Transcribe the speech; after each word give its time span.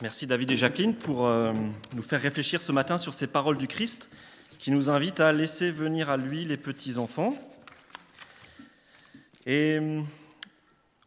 Merci 0.00 0.28
David 0.28 0.52
et 0.52 0.56
Jacqueline 0.56 0.94
pour 0.94 1.26
euh, 1.26 1.52
nous 1.92 2.02
faire 2.02 2.22
réfléchir 2.22 2.60
ce 2.60 2.70
matin 2.70 2.98
sur 2.98 3.14
ces 3.14 3.26
paroles 3.26 3.58
du 3.58 3.66
Christ 3.66 4.10
qui 4.60 4.70
nous 4.70 4.90
invitent 4.90 5.18
à 5.18 5.32
laisser 5.32 5.72
venir 5.72 6.08
à 6.08 6.16
lui 6.16 6.44
les 6.44 6.56
petits-enfants. 6.56 7.34
Et 9.44 9.80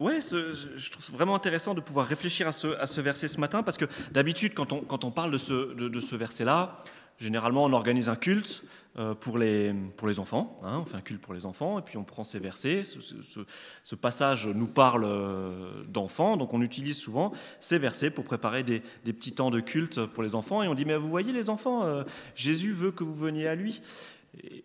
ouais, 0.01 0.19
je 0.21 0.91
trouve 0.91 1.09
vraiment 1.11 1.35
intéressant 1.35 1.73
de 1.73 1.79
pouvoir 1.79 2.05
réfléchir 2.05 2.49
à 2.49 2.51
ce, 2.51 2.99
verset 2.99 3.29
ce 3.29 3.39
matin 3.39 3.63
parce 3.63 3.77
que 3.77 3.85
d'habitude, 4.11 4.53
quand 4.53 4.73
on, 4.73 5.11
parle 5.11 5.31
de 5.31 5.37
ce 5.37 6.15
verset-là, 6.15 6.83
généralement 7.21 7.63
on 7.63 7.73
organise 7.73 8.09
un 8.09 8.15
culte, 8.15 8.65
euh, 8.99 9.15
pour 9.15 9.37
les, 9.37 9.73
enfants. 10.19 10.59
Hein, 10.65 10.79
on 10.81 10.85
fait 10.85 10.97
un 10.97 11.01
culte 11.01 11.21
pour 11.21 11.33
les 11.33 11.45
enfants 11.45 11.79
et 11.79 11.81
puis 11.81 11.95
on 11.95 12.03
prend 12.03 12.25
ces 12.25 12.39
versets. 12.39 12.83
Ce, 12.83 13.95
passage 13.95 14.49
nous 14.49 14.67
parle 14.67 15.05
euh, 15.05 15.85
d'enfants, 15.87 16.35
donc 16.35 16.53
on 16.53 16.61
utilise 16.61 16.97
souvent 16.97 17.31
ces 17.61 17.79
versets 17.79 18.09
pour 18.09 18.25
préparer 18.25 18.63
des, 18.63 18.81
petits 19.05 19.31
temps 19.31 19.49
de 19.49 19.61
culte 19.61 20.05
pour 20.07 20.23
les 20.23 20.35
enfants. 20.35 20.61
Et 20.61 20.67
on 20.67 20.73
dit 20.73 20.83
Mais 20.83 20.97
vous 20.97 21.07
voyez, 21.07 21.31
les 21.31 21.49
enfants, 21.49 21.85
euh, 21.85 22.03
Jésus 22.35 22.73
veut 22.73 22.91
que 22.91 23.05
vous 23.05 23.15
veniez 23.15 23.47
à 23.47 23.55
lui. 23.55 23.81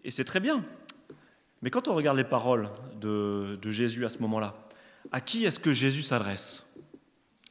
Et, 0.03 0.11
c'est 0.11 0.25
très 0.25 0.41
bien. 0.41 0.65
Mais 1.63 1.71
quand 1.71 1.87
on 1.87 1.95
regarde 1.95 2.17
les 2.17 2.25
paroles 2.25 2.69
de 3.01 3.71
Jésus 3.71 4.05
à 4.05 4.09
ce 4.09 4.19
moment-là, 4.19 4.57
à 5.13 5.21
qui 5.21 5.45
est-ce 5.45 5.61
que 5.61 5.73
Jésus 5.73 6.03
s'adresse? 6.03 6.66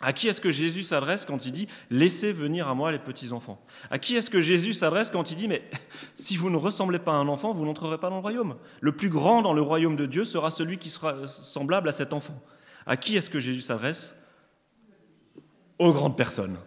À 0.02 0.12
qui 0.12 0.28
est-ce 0.28 0.42
que 0.42 0.52
Jésus 0.52 0.84
s'adresse 0.84 1.26
quand 1.26 1.46
il 1.46 1.52
dit⁇ 1.52 1.66
Laissez 1.90 2.34
venir 2.34 2.68
à 2.68 2.74
moi 2.74 2.92
les 2.92 3.00
petits-enfants?⁇ 3.00 3.64
À 3.90 3.98
qui 3.98 4.16
est-ce 4.16 4.30
que 4.30 4.42
Jésus 4.42 4.74
s'adresse 4.74 5.10
quand 5.10 5.32
il 5.32 5.38
dit⁇ 5.38 5.46
Mais 5.48 5.64
si 6.16 6.36
vous 6.36 6.50
ne 6.50 6.58
ressemblez 6.58 7.00
pas 7.00 7.14
à 7.14 7.16
un 7.16 7.28
enfant, 7.28 7.54
vous 7.54 7.66
n'entrerez 7.66 7.98
pas 7.98 8.10
dans 8.10 8.18
le 8.18 8.22
royaume. 8.22 8.58
Le 8.82 8.92
plus 8.92 9.10
grand 9.10 9.42
dans 9.42 9.54
le 9.54 9.62
royaume 9.62 9.96
de 9.96 10.06
Dieu 10.06 10.26
sera 10.26 10.52
celui 10.52 10.78
qui 10.78 10.90
sera 10.90 11.28
semblable 11.28 11.88
à 11.88 11.94
cet 11.94 12.12
enfant. 12.12 12.40
À 12.86 12.98
qui 12.98 13.16
est-ce 13.16 13.30
que 13.30 13.40
Jésus 13.40 13.62
s'adresse? 13.62 14.16
Aux 15.80 15.94
grandes 15.94 16.18
personnes. 16.18 16.58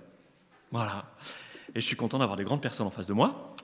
Voilà. 0.73 1.05
Et 1.75 1.81
je 1.81 1.87
suis 1.87 1.97
content 1.97 2.19
d'avoir 2.19 2.37
des 2.37 2.45
grandes 2.45 2.63
personnes 2.63 2.87
en 2.87 2.91
face 2.91 3.07
de 3.07 3.13
moi. 3.13 3.55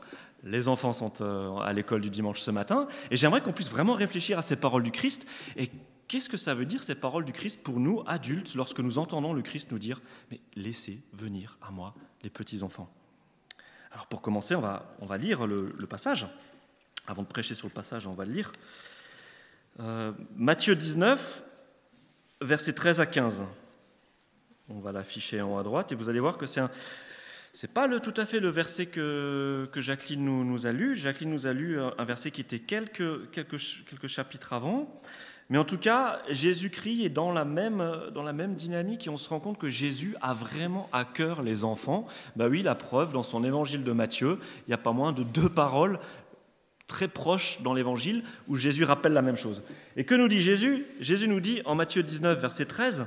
Les 0.42 0.68
enfants 0.68 0.92
sont 0.92 1.12
euh, 1.22 1.56
à 1.56 1.72
l'école 1.72 2.02
du 2.02 2.10
dimanche 2.10 2.40
ce 2.40 2.50
matin. 2.50 2.86
Et 3.10 3.16
j'aimerais 3.16 3.40
qu'on 3.40 3.52
puisse 3.52 3.70
vraiment 3.70 3.94
réfléchir 3.94 4.38
à 4.38 4.42
ces 4.42 4.56
paroles 4.56 4.82
du 4.82 4.90
Christ 4.90 5.26
et 5.56 5.70
Qu'est-ce 6.08 6.28
que 6.28 6.36
ça 6.36 6.54
veut 6.54 6.66
dire 6.66 6.82
ces 6.82 6.94
paroles 6.94 7.24
du 7.24 7.32
Christ 7.32 7.62
pour 7.62 7.80
nous, 7.80 8.02
adultes, 8.06 8.54
lorsque 8.54 8.80
nous 8.80 8.98
entendons 8.98 9.32
le 9.32 9.42
Christ 9.42 9.72
nous 9.72 9.78
dire 9.78 10.00
Mais 10.30 10.40
laissez 10.54 11.02
venir 11.12 11.58
à 11.62 11.70
moi 11.70 11.94
les 12.22 12.30
petits-enfants 12.30 12.92
Alors 13.90 14.06
pour 14.06 14.20
commencer, 14.20 14.54
on 14.54 14.60
va, 14.60 14.94
on 15.00 15.06
va 15.06 15.16
lire 15.16 15.46
le, 15.46 15.86
passage. 15.86 16.26
Avant 17.06 17.22
de 17.22 17.28
prêcher 17.28 17.54
sur 17.54 17.68
le 17.68 17.72
passage, 17.72 18.06
on 18.06 18.14
va 18.14 18.24
le 18.24 18.32
lire. 18.32 18.52
Euh, 19.80 20.12
Matthieu 20.36 20.74
19, 20.74 21.42
versets 22.42 22.74
13 22.74 23.00
à 23.00 23.06
15. 23.06 23.44
On 24.68 24.80
va 24.80 24.92
l'afficher 24.92 25.40
en 25.40 25.54
haut 25.54 25.58
à 25.58 25.62
droite 25.62 25.92
et 25.92 25.94
vous 25.94 26.08
allez 26.08 26.20
voir 26.20 26.38
que 26.38 26.46
c'est 26.46 26.60
un. 26.60 26.70
C'est 27.52 27.72
pas 27.72 27.86
le, 27.86 28.00
tout 28.00 28.14
à 28.16 28.26
fait 28.26 28.40
le 28.40 28.48
verset 28.48 28.86
que, 28.86 29.68
que 29.72 29.80
Jacqueline 29.80 30.24
nous, 30.24 30.44
nous, 30.44 30.66
a 30.66 30.72
lu. 30.72 30.96
Jacqueline 30.96 31.30
nous 31.30 31.46
a 31.46 31.52
lu 31.52 31.78
un 31.80 32.04
verset 32.04 32.32
qui 32.32 32.40
était 32.40 32.58
quelques, 32.58 33.30
quelques, 33.30 33.58
quelques 33.88 34.08
chapitres 34.08 34.52
avant. 34.52 35.00
Mais 35.50 35.58
en 35.58 35.64
tout 35.64 35.78
cas, 35.78 36.20
Jésus-Christ 36.30 37.04
est 37.04 37.10
dans 37.10 37.30
la, 37.30 37.44
même, 37.44 37.84
dans 38.14 38.22
la 38.22 38.32
même 38.32 38.54
dynamique 38.54 39.06
et 39.06 39.10
on 39.10 39.18
se 39.18 39.28
rend 39.28 39.40
compte 39.40 39.58
que 39.58 39.68
Jésus 39.68 40.16
a 40.22 40.32
vraiment 40.32 40.88
à 40.92 41.04
cœur 41.04 41.42
les 41.42 41.64
enfants. 41.64 42.06
Bah 42.36 42.48
oui, 42.48 42.62
la 42.62 42.74
preuve, 42.74 43.12
dans 43.12 43.22
son 43.22 43.44
évangile 43.44 43.84
de 43.84 43.92
Matthieu, 43.92 44.38
il 44.66 44.70
n'y 44.70 44.74
a 44.74 44.78
pas 44.78 44.92
moins 44.92 45.12
de 45.12 45.22
deux 45.22 45.48
paroles 45.48 45.98
très 46.86 47.08
proches 47.08 47.60
dans 47.62 47.74
l'évangile 47.74 48.24
où 48.48 48.56
Jésus 48.56 48.84
rappelle 48.84 49.12
la 49.12 49.22
même 49.22 49.36
chose. 49.36 49.62
Et 49.96 50.04
que 50.04 50.14
nous 50.14 50.28
dit 50.28 50.40
Jésus? 50.40 50.84
Jésus 51.00 51.28
nous 51.28 51.40
dit 51.40 51.60
en 51.64 51.74
Matthieu 51.74 52.02
19, 52.02 52.40
verset 52.40 52.66
13, 52.66 53.06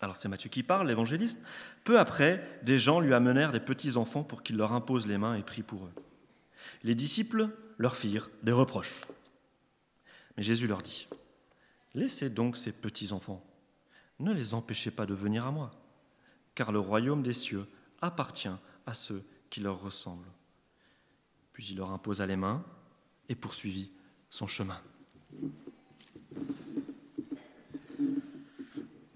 alors 0.00 0.16
c'est 0.16 0.28
Matthieu 0.28 0.48
qui 0.48 0.62
parle, 0.62 0.86
l'évangéliste, 0.86 1.40
peu 1.84 1.98
après, 1.98 2.60
des 2.62 2.78
gens 2.78 3.00
lui 3.00 3.14
amenèrent 3.14 3.52
des 3.52 3.60
petits-enfants 3.60 4.22
pour 4.22 4.42
qu'il 4.42 4.56
leur 4.56 4.72
impose 4.72 5.06
les 5.06 5.18
mains 5.18 5.34
et 5.34 5.42
prie 5.42 5.62
pour 5.62 5.84
eux. 5.84 5.92
Les 6.84 6.94
disciples 6.94 7.48
leur 7.78 7.96
firent 7.96 8.30
des 8.42 8.52
reproches. 8.52 9.00
Mais 10.38 10.44
Jésus 10.44 10.68
leur 10.68 10.82
dit, 10.82 11.08
Laissez 11.94 12.30
donc 12.30 12.56
ces 12.56 12.70
petits-enfants, 12.70 13.44
ne 14.20 14.32
les 14.32 14.54
empêchez 14.54 14.92
pas 14.92 15.04
de 15.04 15.12
venir 15.12 15.44
à 15.44 15.50
moi, 15.50 15.72
car 16.54 16.70
le 16.70 16.78
royaume 16.78 17.24
des 17.24 17.32
cieux 17.32 17.66
appartient 18.00 18.48
à 18.86 18.94
ceux 18.94 19.24
qui 19.50 19.58
leur 19.58 19.82
ressemblent. 19.82 20.30
Puis 21.52 21.66
il 21.70 21.78
leur 21.78 21.90
imposa 21.90 22.24
les 22.24 22.36
mains 22.36 22.64
et 23.28 23.34
poursuivit 23.34 23.90
son 24.30 24.46
chemin. 24.46 24.80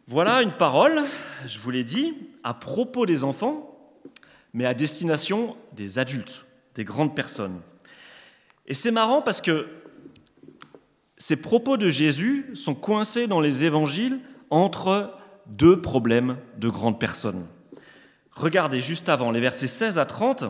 Voilà 0.09 0.43
une 0.43 0.56
parole, 0.56 1.03
je 1.47 1.60
vous 1.60 1.71
l'ai 1.71 1.84
dit, 1.84 2.15
à 2.43 2.53
propos 2.53 3.06
des 3.06 3.22
enfants, 3.22 3.94
mais 4.53 4.66
à 4.66 4.75
destination 4.75 5.56
des 5.72 6.00
adultes, 6.00 6.44
des 6.75 6.84
grandes 6.84 7.15
personnes. 7.15 7.60
Et 8.66 8.75
c'est 8.75 8.91
marrant 8.91 9.22
parce 9.22 9.41
que 9.41 9.69
ces 11.22 11.37
propos 11.37 11.77
de 11.77 11.88
Jésus 11.88 12.50
sont 12.55 12.75
coincés 12.75 13.28
dans 13.28 13.38
les 13.38 13.62
évangiles 13.62 14.19
entre 14.50 15.16
deux 15.47 15.81
problèmes 15.81 16.37
de 16.56 16.69
grandes 16.69 16.99
personnes. 16.99 17.47
Regardez 18.33 18.81
juste 18.81 19.09
avant, 19.09 19.31
les 19.31 19.38
versets 19.38 19.69
16 19.69 20.00
à 20.00 20.05
30, 20.05 20.47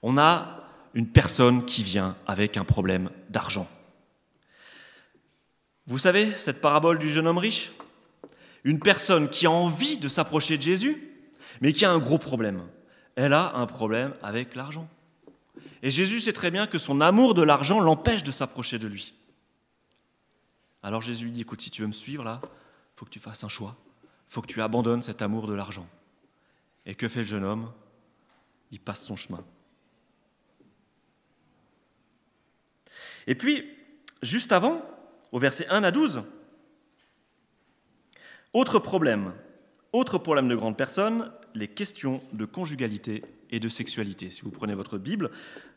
on 0.00 0.16
a 0.16 0.64
une 0.94 1.08
personne 1.08 1.66
qui 1.66 1.82
vient 1.82 2.16
avec 2.26 2.56
un 2.56 2.64
problème 2.64 3.10
d'argent. 3.28 3.68
Vous 5.86 5.98
savez, 5.98 6.32
cette 6.32 6.62
parabole 6.62 6.98
du 6.98 7.10
jeune 7.10 7.26
homme 7.26 7.36
riche? 7.36 7.72
Une 8.64 8.78
personne 8.78 9.28
qui 9.28 9.44
a 9.44 9.50
envie 9.50 9.98
de 9.98 10.08
s'approcher 10.08 10.56
de 10.56 10.62
Jésus, 10.62 11.06
mais 11.60 11.74
qui 11.74 11.84
a 11.84 11.90
un 11.90 11.98
gros 11.98 12.16
problème. 12.16 12.62
Elle 13.14 13.34
a 13.34 13.52
un 13.56 13.66
problème 13.66 14.14
avec 14.22 14.54
l'argent. 14.54 14.88
Et 15.82 15.90
Jésus 15.90 16.22
sait 16.22 16.32
très 16.32 16.50
bien 16.50 16.66
que 16.66 16.78
son 16.78 17.02
amour 17.02 17.34
de 17.34 17.42
l'argent 17.42 17.78
l'empêche 17.78 18.22
de 18.22 18.30
s'approcher 18.30 18.78
de 18.78 18.86
lui. 18.86 19.12
Alors 20.84 21.00
Jésus 21.00 21.24
lui 21.24 21.32
dit, 21.32 21.40
écoute, 21.40 21.62
si 21.62 21.70
tu 21.70 21.80
veux 21.80 21.88
me 21.88 21.92
suivre 21.92 22.22
là, 22.22 22.40
il 22.42 22.98
faut 22.98 23.06
que 23.06 23.10
tu 23.10 23.18
fasses 23.18 23.42
un 23.42 23.48
choix. 23.48 23.74
Il 24.28 24.34
faut 24.34 24.42
que 24.42 24.46
tu 24.46 24.60
abandonnes 24.60 25.00
cet 25.00 25.22
amour 25.22 25.46
de 25.46 25.54
l'argent. 25.54 25.88
Et 26.84 26.94
que 26.94 27.08
fait 27.08 27.20
le 27.20 27.26
jeune 27.26 27.42
homme? 27.42 27.72
Il 28.70 28.78
passe 28.80 29.02
son 29.02 29.16
chemin. 29.16 29.42
Et 33.26 33.34
puis, 33.34 33.66
juste 34.22 34.52
avant, 34.52 34.82
au 35.32 35.38
verset 35.38 35.66
1 35.68 35.84
à 35.84 35.90
12, 35.90 36.22
autre 38.52 38.78
problème, 38.78 39.32
autre 39.92 40.18
problème 40.18 40.48
de 40.48 40.54
grande 40.54 40.76
personne, 40.76 41.32
les 41.54 41.68
questions 41.68 42.22
de 42.34 42.44
conjugalité 42.44 43.24
et 43.48 43.58
de 43.58 43.70
sexualité. 43.70 44.28
Si 44.28 44.42
vous 44.42 44.50
prenez 44.50 44.74
votre 44.74 44.98
Bible, 44.98 45.30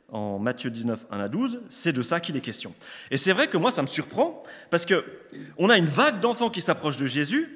en 0.09 0.39
Matthieu 0.39 0.69
19, 0.69 1.07
1 1.11 1.19
à 1.19 1.27
12, 1.27 1.61
c'est 1.69 1.93
de 1.93 2.01
ça 2.01 2.19
qu'il 2.19 2.37
est 2.37 2.41
question. 2.41 2.73
Et 3.11 3.17
c'est 3.17 3.33
vrai 3.33 3.47
que 3.47 3.57
moi, 3.57 3.71
ça 3.71 3.81
me 3.81 3.87
surprend, 3.87 4.41
parce 4.69 4.85
que 4.85 5.03
on 5.57 5.69
a 5.69 5.77
une 5.77 5.85
vague 5.85 6.19
d'enfants 6.19 6.49
qui 6.49 6.61
s'approchent 6.61 6.97
de 6.97 7.07
Jésus, 7.07 7.53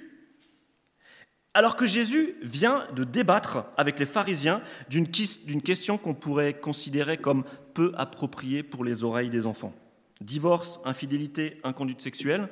alors 1.53 1.75
que 1.75 1.85
Jésus 1.85 2.35
vient 2.41 2.88
de 2.95 3.03
débattre 3.03 3.66
avec 3.78 4.00
les 4.00 4.06
pharisiens 4.06 4.62
d'une 4.89 5.09
question 5.09 5.97
qu'on 5.97 6.13
pourrait 6.13 6.53
considérer 6.53 7.17
comme 7.17 7.44
peu 7.73 7.94
appropriée 7.97 8.63
pour 8.63 8.85
les 8.85 9.03
oreilles 9.03 9.29
des 9.29 9.45
enfants. 9.45 9.73
Divorce, 10.22 10.79
infidélité, 10.85 11.59
inconduite 11.63 12.01
sexuelle. 12.01 12.47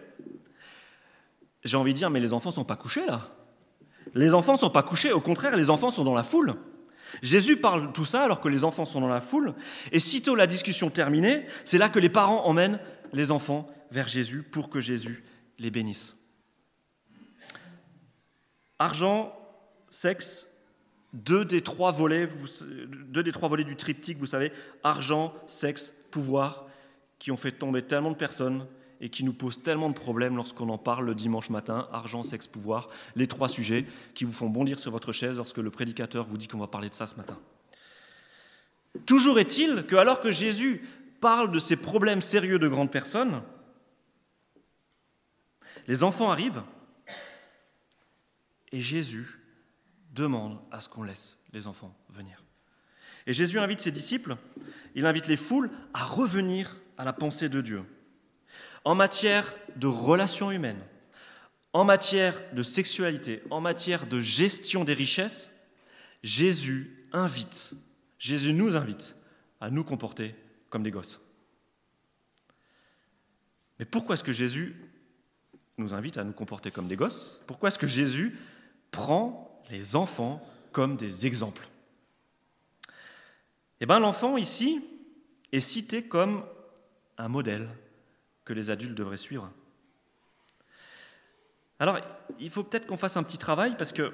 J'ai 1.63 1.77
envie 1.77 1.93
de 1.93 1.97
dire, 1.97 2.09
mais 2.09 2.19
les 2.19 2.33
enfants 2.33 2.49
ne 2.49 2.55
sont 2.55 2.65
pas 2.65 2.75
couchés 2.75 3.05
là. 3.05 3.29
Les 4.15 4.33
enfants 4.33 4.53
ne 4.53 4.57
sont 4.57 4.69
pas 4.69 4.83
couchés, 4.83 5.11
au 5.11 5.21
contraire, 5.21 5.55
les 5.55 5.69
enfants 5.69 5.91
sont 5.91 6.03
dans 6.03 6.15
la 6.15 6.23
foule. 6.23 6.55
Jésus 7.21 7.57
parle 7.57 7.87
de 7.87 7.91
tout 7.91 8.05
ça 8.05 8.23
alors 8.23 8.41
que 8.41 8.49
les 8.49 8.63
enfants 8.63 8.85
sont 8.85 9.01
dans 9.01 9.07
la 9.07 9.21
foule, 9.21 9.53
et 9.91 9.99
sitôt 9.99 10.35
la 10.35 10.47
discussion 10.47 10.89
terminée, 10.89 11.45
c'est 11.65 11.77
là 11.77 11.89
que 11.89 11.99
les 11.99 12.09
parents 12.09 12.45
emmènent 12.45 12.79
les 13.13 13.31
enfants 13.31 13.67
vers 13.91 14.07
Jésus 14.07 14.43
pour 14.43 14.69
que 14.69 14.79
Jésus 14.79 15.23
les 15.57 15.71
bénisse. 15.71 16.15
Argent, 18.77 19.35
sexe, 19.89 20.47
deux 21.13 21.43
des 21.43 21.61
trois 21.61 21.91
volets, 21.91 22.27
deux 23.07 23.23
des 23.23 23.31
trois 23.31 23.49
volets 23.49 23.63
du 23.63 23.75
triptyque, 23.75 24.17
vous 24.17 24.25
savez, 24.25 24.51
argent, 24.83 25.33
sexe, 25.47 25.93
pouvoir, 26.11 26.67
qui 27.17 27.31
ont 27.31 27.37
fait 27.37 27.51
tomber 27.51 27.81
tellement 27.81 28.11
de 28.11 28.15
personnes 28.15 28.65
et 29.01 29.09
qui 29.09 29.23
nous 29.23 29.33
pose 29.33 29.61
tellement 29.61 29.89
de 29.89 29.93
problèmes 29.93 30.35
lorsqu'on 30.35 30.69
en 30.69 30.77
parle 30.77 31.05
le 31.05 31.15
dimanche 31.15 31.49
matin, 31.49 31.87
argent, 31.91 32.23
sexe, 32.23 32.47
pouvoir, 32.47 32.89
les 33.15 33.27
trois 33.27 33.49
sujets 33.49 33.85
qui 34.13 34.25
vous 34.25 34.33
font 34.33 34.49
bondir 34.49 34.79
sur 34.79 34.91
votre 34.91 35.11
chaise 35.11 35.37
lorsque 35.37 35.57
le 35.57 35.71
prédicateur 35.71 36.25
vous 36.25 36.37
dit 36.37 36.47
qu'on 36.47 36.59
va 36.59 36.67
parler 36.67 36.89
de 36.89 36.95
ça 36.95 37.07
ce 37.07 37.15
matin. 37.15 37.39
Toujours 39.05 39.39
est-il 39.39 39.85
que 39.85 39.95
alors 39.95 40.21
que 40.21 40.31
Jésus 40.31 40.87
parle 41.21 41.51
de 41.51 41.59
ces 41.59 41.75
problèmes 41.75 42.21
sérieux 42.21 42.59
de 42.59 42.67
grandes 42.67 42.91
personnes, 42.91 43.41
les 45.87 46.03
enfants 46.03 46.31
arrivent 46.31 46.63
et 48.71 48.81
Jésus 48.81 49.39
demande 50.13 50.59
à 50.71 50.81
ce 50.81 50.89
qu'on 50.89 51.03
laisse 51.03 51.37
les 51.53 51.67
enfants 51.67 51.95
venir. 52.09 52.43
Et 53.27 53.33
Jésus 53.33 53.59
invite 53.59 53.79
ses 53.79 53.91
disciples, 53.91 54.37
il 54.95 55.05
invite 55.05 55.27
les 55.27 55.37
foules 55.37 55.69
à 55.93 56.03
revenir 56.03 56.77
à 56.97 57.05
la 57.05 57.13
pensée 57.13 57.49
de 57.49 57.61
Dieu 57.61 57.83
en 58.85 58.95
matière 58.95 59.55
de 59.75 59.87
relations 59.87 60.51
humaines, 60.51 60.81
En 61.71 61.83
matière 61.83 62.41
de 62.53 62.63
sexualité, 62.63 63.43
en 63.51 63.61
matière 63.61 64.07
de 64.07 64.21
gestion 64.21 64.83
des 64.83 64.95
richesses, 64.95 65.51
Jésus 66.23 67.05
invite, 67.13 67.73
Jésus 68.17 68.53
nous 68.53 68.75
invite 68.75 69.15
à 69.61 69.69
nous 69.69 69.83
comporter 69.83 70.33
comme 70.71 70.81
des 70.81 70.89
gosses. 70.89 71.19
Mais 73.77 73.85
pourquoi 73.85 74.15
est-ce 74.15 74.23
que 74.23 74.33
Jésus 74.33 74.75
nous 75.77 75.93
invite 75.93 76.17
à 76.17 76.23
nous 76.23 76.33
comporter 76.33 76.71
comme 76.71 76.87
des 76.87 76.95
gosses? 76.95 77.39
Pourquoi 77.45 77.69
est-ce 77.69 77.79
que 77.79 77.87
Jésus 77.87 78.37
prend 78.89 79.61
les 79.69 79.95
enfants 79.95 80.43
comme 80.71 80.97
des 80.97 81.27
exemples? 81.27 81.69
Eh 83.79 83.85
bien, 83.85 83.99
l'enfant 83.99 84.37
ici 84.37 84.83
est 85.51 85.59
cité 85.59 86.03
comme 86.03 86.43
un 87.17 87.27
modèle 87.27 87.69
que 88.49 88.53
les 88.55 88.71
adultes 88.71 88.95
devraient 88.95 89.15
suivre. 89.15 89.51
Alors, 91.77 91.99
il 92.39 92.49
faut 92.49 92.63
peut-être 92.63 92.87
qu'on 92.87 92.97
fasse 92.97 93.15
un 93.15 93.21
petit 93.21 93.37
travail 93.37 93.75
parce 93.77 93.93
que 93.93 94.11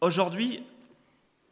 aujourd'hui, 0.00 0.64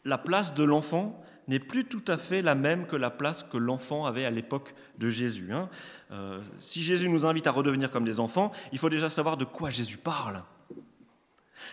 la 0.05 0.19
place 0.19 0.53
de 0.55 0.65
l'enfant 0.65 1.23
n'est 1.47 1.61
plus 1.61 1.85
tout 1.85 2.03
à 2.09 2.19
fait 2.19 2.43
la 2.43 2.57
même 2.57 2.89
que 2.89 2.97
la 2.97 3.11
place 3.11 3.45
que 3.45 3.57
l'enfant 3.57 4.07
avait 4.07 4.25
à 4.25 4.31
l'époque 4.31 4.75
de 4.99 5.09
Jésus. 5.09 5.53
Hein. 5.53 5.69
Euh, 6.11 6.41
si 6.59 6.83
Jésus 6.83 7.09
nous 7.09 7.27
invite 7.27 7.47
à 7.47 7.53
redevenir 7.53 7.93
comme 7.93 8.05
des 8.05 8.19
enfants, 8.19 8.51
il 8.73 8.79
faut 8.79 8.91
déjà 8.91 9.09
savoir 9.09 9.37
de 9.37 9.45
quoi 9.45 9.71
Jésus 9.71 9.97
parle. 9.97 10.43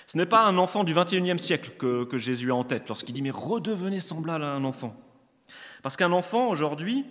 Ce 0.06 0.18
n'est 0.18 0.28
pas 0.28 0.46
un 0.46 0.60
enfant 0.60 0.84
du 0.84 0.94
21e 0.94 1.40
siècle 1.40 1.72
que, 1.80 2.18
Jésus 2.20 2.52
a 2.52 2.56
en 2.56 2.64
tête 2.64 2.88
lorsqu'il 2.90 3.16
dit 3.16 3.24
mais 3.24 3.32
redevenez 3.32 4.00
semblable 4.00 4.44
à 4.44 4.52
un 4.52 4.66
enfant. 4.66 4.96
Parce 5.82 5.98
qu'un 5.98 6.12
enfant 6.12 6.48
aujourd'hui 6.48 7.06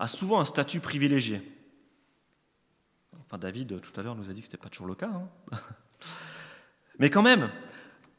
a 0.00 0.08
souvent 0.08 0.40
un 0.40 0.44
statut 0.44 0.80
privilégié. 0.80 1.40
David, 3.36 3.80
tout 3.80 4.00
à 4.00 4.02
l'heure, 4.02 4.14
nous 4.14 4.30
a 4.30 4.32
dit 4.32 4.40
que 4.40 4.46
ce 4.46 4.52
n'était 4.52 4.62
pas 4.62 4.70
toujours 4.70 4.86
le 4.86 4.94
cas. 4.94 5.10
Hein. 5.10 5.28
mais 6.98 7.10
quand 7.10 7.22
même, 7.22 7.50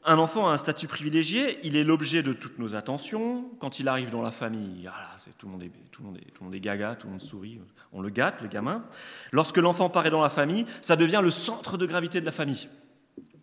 un 0.04 0.18
enfant 0.18 0.48
a 0.48 0.52
un 0.52 0.56
statut 0.56 0.86
privilégié, 0.86 1.58
il 1.62 1.76
est 1.76 1.84
l'objet 1.84 2.22
de 2.22 2.32
toutes 2.32 2.58
nos 2.58 2.74
attentions. 2.74 3.50
Quand 3.58 3.80
il 3.80 3.88
arrive 3.88 4.10
dans 4.10 4.22
la 4.22 4.30
famille, 4.30 4.88
ah 4.90 5.16
tout, 5.36 5.46
le 5.46 5.52
monde 5.52 5.62
est, 5.64 5.72
tout, 5.90 6.02
le 6.02 6.06
monde 6.08 6.18
est, 6.18 6.30
tout 6.30 6.42
le 6.42 6.44
monde 6.44 6.54
est 6.54 6.60
gaga, 6.60 6.94
tout 6.94 7.06
le 7.06 7.12
monde 7.12 7.20
sourit, 7.20 7.60
on 7.92 8.00
le 8.00 8.08
gâte, 8.08 8.40
le 8.40 8.48
gamin. 8.48 8.84
Lorsque 9.32 9.58
l'enfant 9.58 9.90
paraît 9.90 10.10
dans 10.10 10.22
la 10.22 10.30
famille, 10.30 10.64
ça 10.80 10.96
devient 10.96 11.20
le 11.22 11.30
centre 11.30 11.76
de 11.76 11.86
gravité 11.86 12.20
de 12.20 12.26
la 12.26 12.32
famille. 12.32 12.68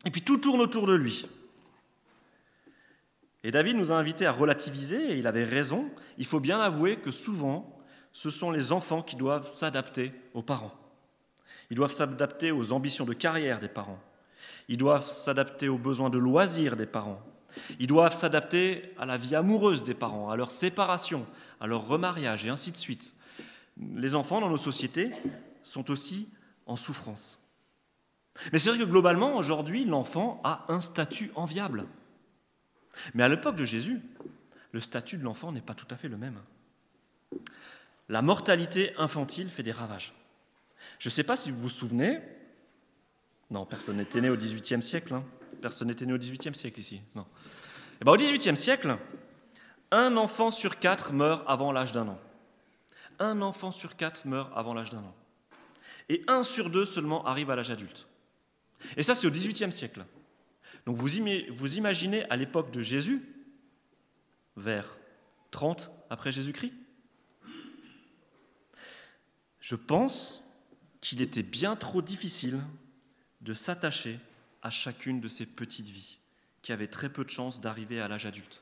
Et 0.06 0.10
puis 0.10 0.22
tout 0.22 0.38
tourne 0.38 0.62
autour 0.62 0.88
de 0.88 0.94
lui. 0.94 1.28
Et 3.44 3.52
David 3.52 3.78
nous 3.78 3.92
a 3.92 3.96
invités 3.96 4.26
à 4.26 4.32
relativiser, 4.32 5.12
et 5.12 5.18
il 5.18 5.28
avait 5.28 5.44
raison. 5.44 5.90
Il 6.18 6.26
faut 6.26 6.40
bien 6.40 6.60
avouer 6.60 6.98
que 6.98 7.12
souvent, 7.12 7.78
ce 8.14 8.30
sont 8.30 8.50
les 8.50 8.72
enfants 8.72 9.04
qui 9.04 9.16
doivent 9.16 9.48
s'adapter 9.48 10.12
aux 10.34 10.42
parents. 10.42 10.74
Ils 11.70 11.78
doivent 11.78 11.92
s'adapter 11.92 12.52
aux 12.52 12.72
ambitions 12.72 13.06
de 13.06 13.14
carrière 13.14 13.60
des 13.60 13.68
parents. 13.68 14.00
Ils 14.68 14.78
doivent 14.78 15.06
s'adapter 15.06 15.68
aux 15.68 15.78
besoins 15.78 16.10
de 16.10 16.18
loisirs 16.18 16.76
des 16.76 16.86
parents. 16.86 17.22
Ils 17.80 17.88
doivent 17.88 18.14
s'adapter 18.14 18.94
à 18.98 19.06
la 19.06 19.18
vie 19.18 19.36
amoureuse 19.36 19.84
des 19.84 19.94
parents, 19.94 20.30
à 20.30 20.36
leur 20.36 20.52
séparation, 20.52 21.26
à 21.60 21.68
leur 21.68 21.88
remariage 21.88 22.46
et 22.46 22.50
ainsi 22.50 22.72
de 22.72 22.78
suite. 22.78 23.16
Les 23.78 24.16
enfants 24.16 24.42
dans 24.42 24.50
nos 24.50 24.58
sociétés 24.58 25.12
sont 25.64 25.90
aussi 25.92 26.30
en 26.66 26.76
souffrance. 26.76 27.40
Mais 28.52 28.60
c'est 28.60 28.70
vrai 28.70 28.80
que 28.80 28.84
globalement, 28.84 29.36
aujourd'hui, 29.36 29.86
l'enfant 29.86 30.42
a 30.44 30.66
un 30.70 30.82
statut 30.82 31.32
enviable. 31.36 31.86
Mais 33.14 33.24
à 33.24 33.30
l'époque 33.30 33.56
de 33.56 33.66
Jésus, 33.66 34.02
le 34.72 34.80
statut 34.80 35.18
de 35.18 35.24
l'enfant 35.24 35.52
n'est 35.52 35.62
pas 35.62 35.74
tout 35.74 35.88
à 35.90 35.96
fait 35.96 36.08
le 36.08 36.18
même. 36.18 36.40
La 38.10 38.22
mortalité 38.22 38.94
infantile 38.98 39.50
fait 39.50 39.64
des 39.64 39.72
ravages. 39.72 40.14
Je 41.00 41.10
ne 41.10 41.12
sais 41.12 41.24
pas 41.24 41.36
si 41.36 41.52
vous 41.52 41.60
vous 41.60 41.70
souvenez, 41.70 42.20
non, 43.50 43.66
personne 43.66 43.98
n'était 43.98 44.22
né 44.22 44.30
au 44.30 44.36
XVIIIe 44.36 44.84
siècle. 44.84 45.14
Hein. 45.14 45.24
Personne 45.62 45.88
n'était 45.88 46.06
né 46.06 46.14
au 46.14 46.18
XVIIIe 46.18 46.56
siècle 46.56 46.80
ici. 46.80 47.02
Non. 47.16 47.22
Et 47.22 48.02
eh 48.02 48.06
ben, 48.06 48.12
au 48.12 48.18
XVIIIe 48.18 48.58
siècle, 48.58 48.98
un 49.92 50.18
enfant 50.18 50.52
sur 50.52 50.80
quatre 50.80 51.14
meurt 51.14 51.44
avant 51.48 51.72
l'âge 51.72 51.92
d'un 51.92 52.10
an. 52.10 52.20
Un 53.20 53.42
enfant 53.42 53.72
sur 53.72 53.96
quatre 53.96 54.28
meurt 54.28 54.52
avant 54.56 54.74
l'âge 54.74 54.90
d'un 54.90 55.00
an. 55.00 55.16
Et 56.10 56.24
un 56.28 56.44
sur 56.44 56.70
deux 56.70 56.86
seulement 56.86 57.26
arrive 57.26 57.50
à 57.50 57.56
l'âge 57.56 57.72
adulte. 57.72 58.08
Et 58.96 59.04
ça, 59.04 59.16
c'est 59.16 59.28
au 59.28 59.32
XVIIIe 59.32 59.72
siècle. 59.72 60.06
Donc 60.86 60.98
vous, 60.98 61.10
vous 61.50 61.78
imaginez 61.78 62.30
à 62.30 62.36
l'époque 62.36 62.72
de 62.72 62.82
Jésus, 62.82 63.24
vers 64.56 64.98
30 65.52 65.92
après 66.10 66.32
Jésus-Christ? 66.32 66.74
Je 69.60 69.76
pense 69.76 70.44
qu'il 71.02 71.22
était 71.22 71.44
bien 71.44 71.76
trop 71.76 72.02
difficile 72.02 72.60
de 73.42 73.54
s'attacher 73.54 74.20
à 74.62 74.70
chacune 74.70 75.22
de 75.22 75.28
ces 75.28 75.46
petites 75.46 75.90
vies 75.90 76.18
qui 76.62 76.72
avaient 76.72 76.88
très 76.88 77.10
peu 77.10 77.24
de 77.24 77.30
chances 77.30 77.62
d'arriver 77.62 78.02
à 78.02 78.08
l'âge 78.08 78.26
adulte. 78.26 78.62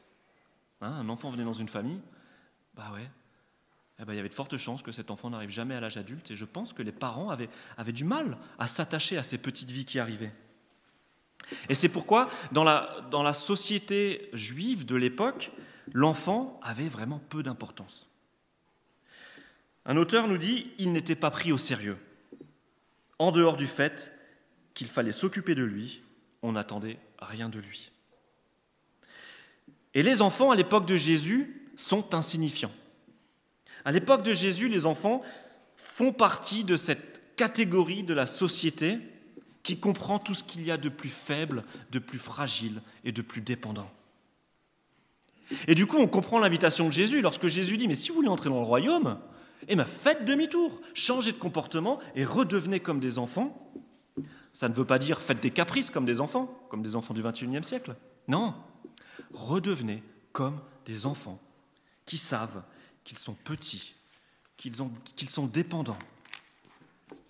Hein, 0.82 0.92
un 0.92 1.10
enfant 1.10 1.32
venait 1.32 1.44
dans 1.44 1.54
une 1.54 1.70
famille, 1.70 2.02
bah 2.76 2.92
ouais, 2.94 3.10
eh 4.00 4.06
ben, 4.06 4.14
il 4.14 4.18
y 4.18 4.20
avait 4.20 4.30
de 4.30 4.34
fortes 4.34 4.58
chances 4.58 4.84
que 4.84 4.92
cet 4.92 5.10
enfant 5.10 5.30
n'arrive 5.30 5.50
jamais 5.50 5.76
à 5.76 5.80
l'âge 5.80 5.98
adulte, 5.98 6.30
et 6.32 6.36
je 6.36 6.46
pense 6.46 6.74
que 6.74 6.84
les 6.84 6.92
parents 6.92 7.30
avaient, 7.30 7.50
du 7.94 8.04
mal 8.04 8.38
à 8.60 8.68
s'attacher 8.68 9.18
à 9.18 9.24
ces 9.24 9.38
petites 9.38 9.72
vies 9.72 9.86
qui 9.86 10.00
arrivaient. 10.00 10.34
Et 11.70 11.76
c'est 11.76 11.90
pourquoi, 11.90 12.30
dans 12.52 12.64
la, 12.64 13.08
dans 13.12 13.24
la 13.24 13.34
société 13.34 14.30
juive 14.34 14.86
de 14.86 14.96
l'époque, 14.96 15.52
l'enfant 15.94 16.60
avait 16.62 16.90
vraiment 16.90 17.20
peu 17.30 17.44
d'importance. 17.44 18.10
Un 19.86 19.98
auteur 19.98 20.28
nous 20.28 20.38
dit 20.38 20.72
il 20.78 20.92
n'était 20.92 21.16
pas 21.16 21.32
pris 21.32 21.52
au 21.52 21.58
sérieux, 21.58 21.98
en 23.20 23.32
dehors 23.32 23.58
du 23.58 23.68
fait 23.68 24.12
qu'il 24.74 24.88
fallait 24.88 25.12
s'occuper 25.12 25.56
de 25.56 25.64
lui, 25.64 26.02
on 26.42 26.54
n'attendait 26.54 26.98
rien 27.20 27.50
de 27.50 27.60
lui. 27.60 27.92
Et 29.94 30.04
les 30.04 30.22
enfants, 30.22 30.52
à 30.52 30.56
l'époque 30.56 30.86
de 30.86 30.98
Jésus, 30.98 31.70
sont 31.76 32.14
insignifiants. 32.14 32.74
À 33.86 33.92
l'époque 33.92 34.24
de 34.24 34.34
Jésus, 34.34 34.68
les 34.68 34.86
enfants 34.86 35.22
font 35.76 36.12
partie 36.12 36.64
de 36.64 36.76
cette 36.76 37.36
catégorie 37.36 38.04
de 38.04 38.14
la 38.14 38.26
société 38.26 39.00
qui 39.64 39.80
comprend 39.80 40.20
tout 40.20 40.36
ce 40.36 40.44
qu'il 40.44 40.64
y 40.66 40.72
a 40.72 40.78
de 40.78 40.90
plus 40.90 41.10
faible, 41.10 41.64
de 41.92 42.00
plus 42.00 42.20
fragile 42.20 42.82
et 43.04 43.12
de 43.12 43.22
plus 43.22 43.42
dépendant. 43.42 43.90
Et 45.68 45.76
du 45.76 45.86
coup, 45.86 45.98
on 45.98 46.08
comprend 46.08 46.40
l'invitation 46.40 46.88
de 46.88 46.94
Jésus 46.94 47.22
lorsque 47.22 47.48
Jésus 47.48 47.78
dit, 47.78 47.88
mais 47.88 47.96
si 47.96 48.10
vous 48.10 48.16
voulez 48.16 48.28
entrer 48.28 48.50
dans 48.50 48.60
le 48.60 48.66
royaume, 48.66 49.20
eh 49.68 49.76
bien, 49.76 49.86
faites 49.86 50.26
demi-tour, 50.26 50.82
changez 50.94 51.32
de 51.32 51.38
comportement 51.38 52.00
et 52.16 52.26
redevenez 52.26 52.80
comme 52.80 53.00
des 53.00 53.18
enfants 53.18 53.66
ça 54.56 54.70
ne 54.70 54.74
veut 54.74 54.86
pas 54.86 55.00
dire 55.00 55.22
faites 55.22 55.42
des 55.42 55.52
caprices 55.52 55.90
comme 55.90 56.06
des 56.06 56.22
enfants, 56.22 56.66
comme 56.70 56.82
des 56.82 56.96
enfants 56.96 57.14
du 57.14 57.22
XXIe 57.22 57.62
siècle. 57.62 57.94
Non, 58.30 58.56
redevenez 59.34 60.02
comme 60.32 60.62
des 60.86 61.06
enfants 61.06 61.42
qui 62.06 62.18
savent 62.18 62.64
qu'ils 63.04 63.18
sont 63.18 63.34
petits, 63.34 63.96
qu'ils, 64.56 64.74
sont 64.74 65.46
dépendants, 65.48 66.00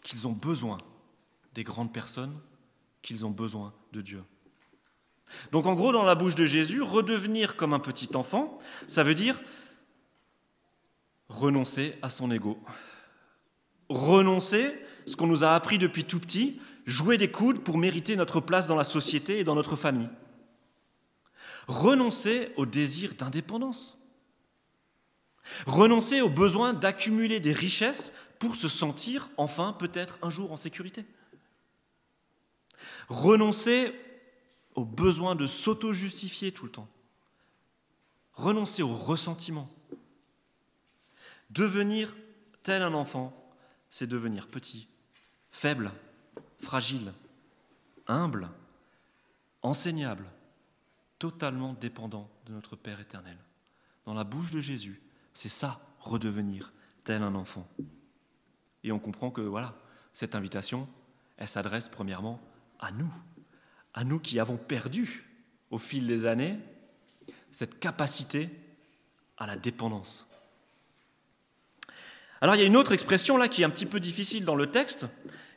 qu'ils 0.04 0.28
ont 0.28 0.34
besoin 0.34 0.78
des 1.56 1.64
grandes 1.64 1.92
personnes, 1.92 2.38
qu'ils 3.02 3.26
ont 3.26 3.32
besoin 3.32 3.74
de 3.92 4.02
Dieu. 4.02 4.24
Donc 5.52 5.66
en 5.66 5.74
gros, 5.74 5.92
dans 5.92 6.04
la 6.04 6.14
bouche 6.14 6.36
de 6.36 6.46
Jésus, 6.46 6.84
redevenir 6.84 7.56
comme 7.56 7.74
un 7.74 7.80
petit 7.80 8.16
enfant, 8.16 8.60
ça 8.86 9.04
veut 9.04 9.16
dire 9.16 9.42
renoncer 11.30 11.98
à 12.02 12.10
son 12.10 12.32
ego. 12.32 12.60
Renoncer, 13.90 14.74
ce 15.06 15.16
qu'on 15.16 15.28
nous 15.28 15.44
a 15.44 15.56
appris 15.56 15.78
depuis 15.78 16.04
tout 16.04 16.20
petit, 16.20 16.60
jouer 16.86 17.18
des 17.18 17.32
coudes 17.32 17.64
pour 17.64 17.78
mériter 17.78 18.16
notre 18.16 18.40
place 18.40 18.68
dans 18.68 18.76
la 18.76 18.84
société 18.84 19.40
et 19.40 19.44
dans 19.44 19.56
notre 19.56 19.76
famille. 19.76 20.10
Renoncer 21.68 22.52
au 22.58 22.66
désir 22.66 23.16
d'indépendance. 23.16 23.98
Renoncer 25.66 26.22
au 26.22 26.30
besoin 26.30 26.74
d'accumuler 26.74 27.40
des 27.40 27.54
richesses 27.54 28.14
pour 28.40 28.56
se 28.56 28.68
sentir 28.68 29.30
enfin 29.38 29.74
peut-être 29.74 30.18
un 30.22 30.30
jour 30.30 30.52
en 30.52 30.58
sécurité. 30.58 31.06
Renoncer 33.08 33.94
au 34.74 34.86
besoin 34.86 35.36
de 35.36 35.48
s'auto-justifier 35.48 36.52
tout 36.52 36.66
le 36.66 36.72
temps. 36.72 36.88
Renoncer 38.34 38.84
au 38.84 38.94
ressentiment. 38.94 39.70
Devenir 41.56 42.14
tel 42.64 42.82
un 42.82 42.94
enfant, 42.94 43.34
c'est 43.90 44.08
devenir 44.08 44.50
petit, 44.50 44.90
faible, 45.52 45.90
fragile, 46.60 47.14
humble, 48.08 48.50
enseignable, 49.62 50.26
totalement 51.18 51.74
dépendant 51.74 52.30
de 52.46 52.52
notre 52.52 52.76
Père 52.76 53.00
éternel. 53.00 53.38
Dans 54.04 54.14
la 54.14 54.26
bouche 54.26 54.52
de 54.52 54.60
Jésus, 54.60 55.02
c'est 55.34 55.50
ça, 55.50 55.80
redevenir 56.02 56.74
tel 57.06 57.24
un 57.24 57.36
enfant. 57.36 57.66
Et 58.84 58.92
on 58.92 59.00
comprend 59.00 59.32
que 59.32 59.40
voilà, 59.40 59.76
cette 60.12 60.36
invitation, 60.36 60.90
elle 61.38 61.48
s'adresse 61.48 61.88
premièrement 61.88 62.42
à 62.80 62.92
nous, 62.92 63.14
à 63.94 64.04
nous 64.04 64.20
qui 64.20 64.42
avons 64.42 64.58
perdu 64.58 65.26
au 65.72 65.80
fil 65.80 66.06
des 66.06 66.26
années 66.26 66.60
cette 67.50 67.80
capacité 67.80 68.50
à 69.38 69.48
la 69.48 69.56
dépendance. 69.56 70.28
Alors 72.42 72.56
il 72.56 72.60
y 72.60 72.64
a 72.64 72.68
une 72.68 72.78
autre 72.78 72.92
expression 72.92 73.38
là 73.38 73.48
qui 73.48 73.62
est 73.62 73.66
un 73.66 73.70
petit 73.70 73.86
peu 73.86 74.00
difficile 74.00 74.46
dans 74.46 74.56
le 74.56 74.68
texte 74.68 75.08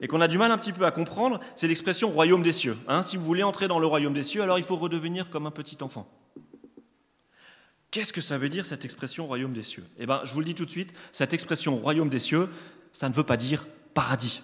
et 0.01 0.07
qu'on 0.07 0.21
a 0.21 0.29
du 0.29 0.39
mal 0.39 0.51
un 0.53 0.59
petit 0.59 0.73
peu 0.73 0.85
à 0.85 0.91
comprendre, 0.91 1.41
c'est 1.57 1.67
l'expression 1.67 2.11
royaume 2.11 2.43
des 2.43 2.53
cieux. 2.53 2.77
Hein, 2.87 3.03
si 3.03 3.17
vous 3.17 3.25
voulez 3.25 3.43
entrer 3.43 3.69
dans 3.69 3.79
le 3.79 3.87
royaume 3.87 4.15
des 4.15 4.23
cieux, 4.23 4.43
alors 4.43 4.59
il 4.59 4.65
faut 4.65 4.77
redevenir 4.77 5.29
comme 5.29 5.47
un 5.47 5.51
petit 5.51 5.79
enfant. 5.83 6.09
Qu'est-ce 7.91 8.13
que 8.13 8.21
ça 8.21 8.39
veut 8.39 8.49
dire 8.49 8.67
cette 8.67 8.85
expression 8.85 9.27
royaume 9.27 9.53
des 9.53 9.63
cieux? 9.63 9.85
Eh 9.99 10.07
bien, 10.07 10.21
je 10.25 10.33
vous 10.33 10.41
le 10.41 10.45
dis 10.45 10.55
tout 10.55 10.67
de 10.67 10.71
suite, 10.71 10.93
cette 11.11 11.33
expression 11.33 11.77
royaume 11.77 12.11
des 12.11 12.19
cieux, 12.19 12.49
ça 12.93 13.09
ne 13.09 13.15
veut 13.15 13.25
pas 13.25 13.37
dire 13.37 13.67
paradis. 13.95 14.43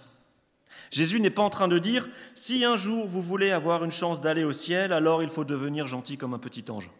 Jésus 0.91 1.21
n'est 1.21 1.31
pas 1.31 1.43
en 1.43 1.51
train 1.51 1.69
de 1.69 1.79
dire 1.79 2.09
si 2.35 2.65
un 2.65 2.77
jour 2.77 3.07
vous 3.07 3.23
voulez 3.23 3.51
avoir 3.51 3.85
une 3.85 3.91
chance 3.91 4.21
d'aller 4.21 4.45
au 4.45 4.53
ciel, 4.53 4.93
alors 4.93 5.23
il 5.23 5.29
faut 5.29 5.45
devenir 5.45 5.87
gentil 5.87 6.17
comme 6.17 6.35
un 6.35 6.39
petit 6.39 6.65
ange. 6.71 6.91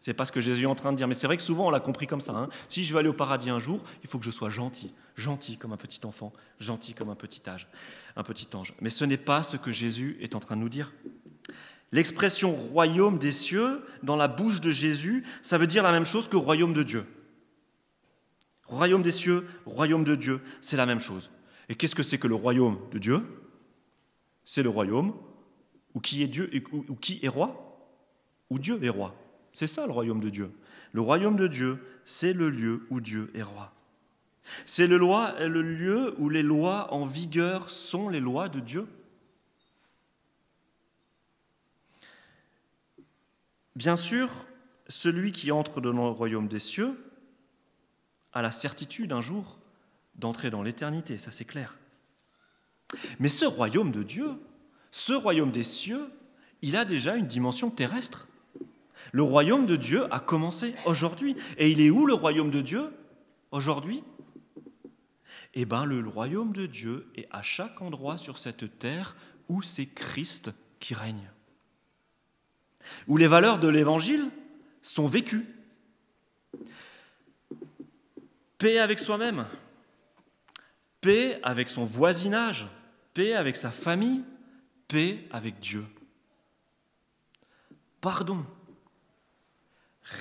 C'est 0.00 0.14
pas 0.14 0.24
ce 0.24 0.32
que 0.32 0.40
Jésus 0.40 0.62
est 0.62 0.66
en 0.66 0.74
train 0.74 0.92
de 0.92 0.96
dire, 0.96 1.06
mais 1.06 1.14
c'est 1.14 1.26
vrai 1.26 1.36
que 1.36 1.42
souvent 1.42 1.66
on 1.66 1.70
l'a 1.70 1.80
compris 1.80 2.06
comme 2.06 2.22
ça. 2.22 2.32
Hein. 2.32 2.48
Si 2.68 2.84
je 2.84 2.92
veux 2.92 2.98
aller 2.98 3.08
au 3.08 3.14
paradis 3.14 3.50
un 3.50 3.58
jour, 3.58 3.82
il 4.02 4.08
faut 4.08 4.18
que 4.18 4.24
je 4.24 4.30
sois 4.30 4.48
gentil, 4.48 4.94
gentil 5.16 5.58
comme 5.58 5.72
un 5.72 5.76
petit 5.76 6.00
enfant, 6.04 6.32
gentil 6.58 6.94
comme 6.94 7.10
un 7.10 7.14
petit 7.14 7.42
âge, 7.48 7.68
un 8.16 8.22
petit 8.22 8.48
ange. 8.54 8.72
Mais 8.80 8.88
ce 8.88 9.04
n'est 9.04 9.18
pas 9.18 9.42
ce 9.42 9.58
que 9.58 9.70
Jésus 9.70 10.16
est 10.22 10.34
en 10.34 10.40
train 10.40 10.56
de 10.56 10.62
nous 10.62 10.70
dire. 10.70 10.92
L'expression 11.92 12.52
royaume 12.52 13.18
des 13.18 13.32
cieux, 13.32 13.82
dans 14.02 14.16
la 14.16 14.28
bouche 14.28 14.60
de 14.60 14.70
Jésus, 14.70 15.24
ça 15.42 15.58
veut 15.58 15.66
dire 15.66 15.82
la 15.82 15.92
même 15.92 16.06
chose 16.06 16.28
que 16.28 16.36
royaume 16.36 16.72
de 16.72 16.82
Dieu. 16.82 17.04
Royaume 18.64 19.02
des 19.02 19.10
cieux, 19.10 19.46
royaume 19.66 20.04
de 20.04 20.14
Dieu, 20.14 20.40
c'est 20.60 20.76
la 20.76 20.86
même 20.86 21.00
chose. 21.00 21.30
Et 21.68 21.74
qu'est-ce 21.74 21.94
que 21.94 22.04
c'est 22.04 22.18
que 22.18 22.28
le 22.28 22.36
royaume 22.36 22.78
de 22.92 22.98
Dieu? 22.98 23.22
C'est 24.44 24.62
le 24.62 24.70
royaume 24.70 25.12
où 25.94 26.00
qui 26.00 26.22
est 26.22 26.28
Dieu 26.28 26.50
où 26.72 26.94
qui 26.94 27.18
est 27.22 27.28
roi? 27.28 27.66
Où 28.48 28.58
Dieu 28.58 28.82
est 28.82 28.88
roi. 28.88 29.14
C'est 29.52 29.66
ça 29.66 29.86
le 29.86 29.92
royaume 29.92 30.20
de 30.20 30.30
Dieu. 30.30 30.50
Le 30.92 31.00
royaume 31.00 31.36
de 31.36 31.46
Dieu, 31.46 31.84
c'est 32.04 32.32
le 32.32 32.50
lieu 32.50 32.86
où 32.90 33.00
Dieu 33.00 33.30
est 33.34 33.42
roi. 33.42 33.72
C'est 34.66 34.86
le, 34.86 34.96
lieu 34.96 36.14
où 36.18 36.28
les 36.28 36.42
lois 36.42 36.92
en 36.92 37.06
vigueur 37.06 37.70
sont 37.70 38.08
les 38.08 38.20
lois 38.20 38.48
de 38.48 38.60
Dieu. 38.60 38.86
Bien 43.76 43.96
sûr, 43.96 44.30
celui 44.88 45.32
qui 45.32 45.52
entre 45.52 45.80
dans 45.80 45.92
le 45.92 46.10
royaume 46.10 46.48
des 46.48 46.58
cieux 46.58 46.98
a 48.32 48.42
la 48.42 48.50
certitude 48.50 49.12
un 49.12 49.20
jour 49.20 49.58
d'entrer 50.16 50.50
dans 50.50 50.62
l'éternité, 50.62 51.18
ça 51.18 51.30
c'est 51.30 51.44
clair. 51.44 51.78
Mais 53.18 53.28
ce 53.28 53.44
royaume 53.44 53.92
de 53.92 54.02
Dieu, 54.02 54.30
ce 54.90 55.12
royaume 55.12 55.52
des 55.52 55.62
cieux, 55.62 56.10
il 56.62 56.76
a 56.76 56.84
déjà 56.84 57.16
une 57.16 57.26
dimension 57.26 57.70
terrestre. 57.70 58.26
Le 59.12 59.22
royaume 59.22 59.66
de 59.66 59.76
Dieu 59.76 60.12
a 60.12 60.20
commencé 60.20 60.74
aujourd'hui. 60.86 61.36
Et 61.58 61.70
il 61.70 61.80
est 61.80 61.90
où 61.90 62.06
le 62.06 62.14
royaume 62.14 62.50
de 62.50 62.60
Dieu 62.60 62.90
aujourd'hui? 63.50 64.02
Eh 65.54 65.64
bien, 65.64 65.84
le 65.84 66.06
royaume 66.06 66.52
de 66.52 66.66
Dieu 66.66 67.06
est 67.16 67.26
à 67.30 67.42
chaque 67.42 67.82
endroit 67.82 68.18
sur 68.18 68.38
cette 68.38 68.78
terre 68.78 69.16
où 69.48 69.62
c'est 69.62 69.86
Christ 69.86 70.52
qui 70.78 70.94
règne 70.94 71.30
où 73.06 73.16
les 73.16 73.26
valeurs 73.26 73.58
de 73.58 73.68
l'Évangile 73.68 74.30
sont 74.82 75.06
vécues. 75.06 75.46
Paix 78.58 78.78
avec 78.78 78.98
soi-même, 78.98 79.46
paix 81.00 81.40
avec 81.42 81.68
son 81.68 81.86
voisinage, 81.86 82.68
paix 83.14 83.34
avec 83.34 83.56
sa 83.56 83.70
famille, 83.70 84.22
paix 84.86 85.26
avec 85.30 85.60
Dieu. 85.60 85.86
Pardon, 88.00 88.44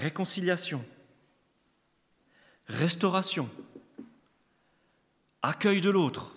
réconciliation, 0.01 0.84
restauration, 2.67 3.50
accueil 5.41 5.81
de 5.81 5.89
l'autre, 5.89 6.36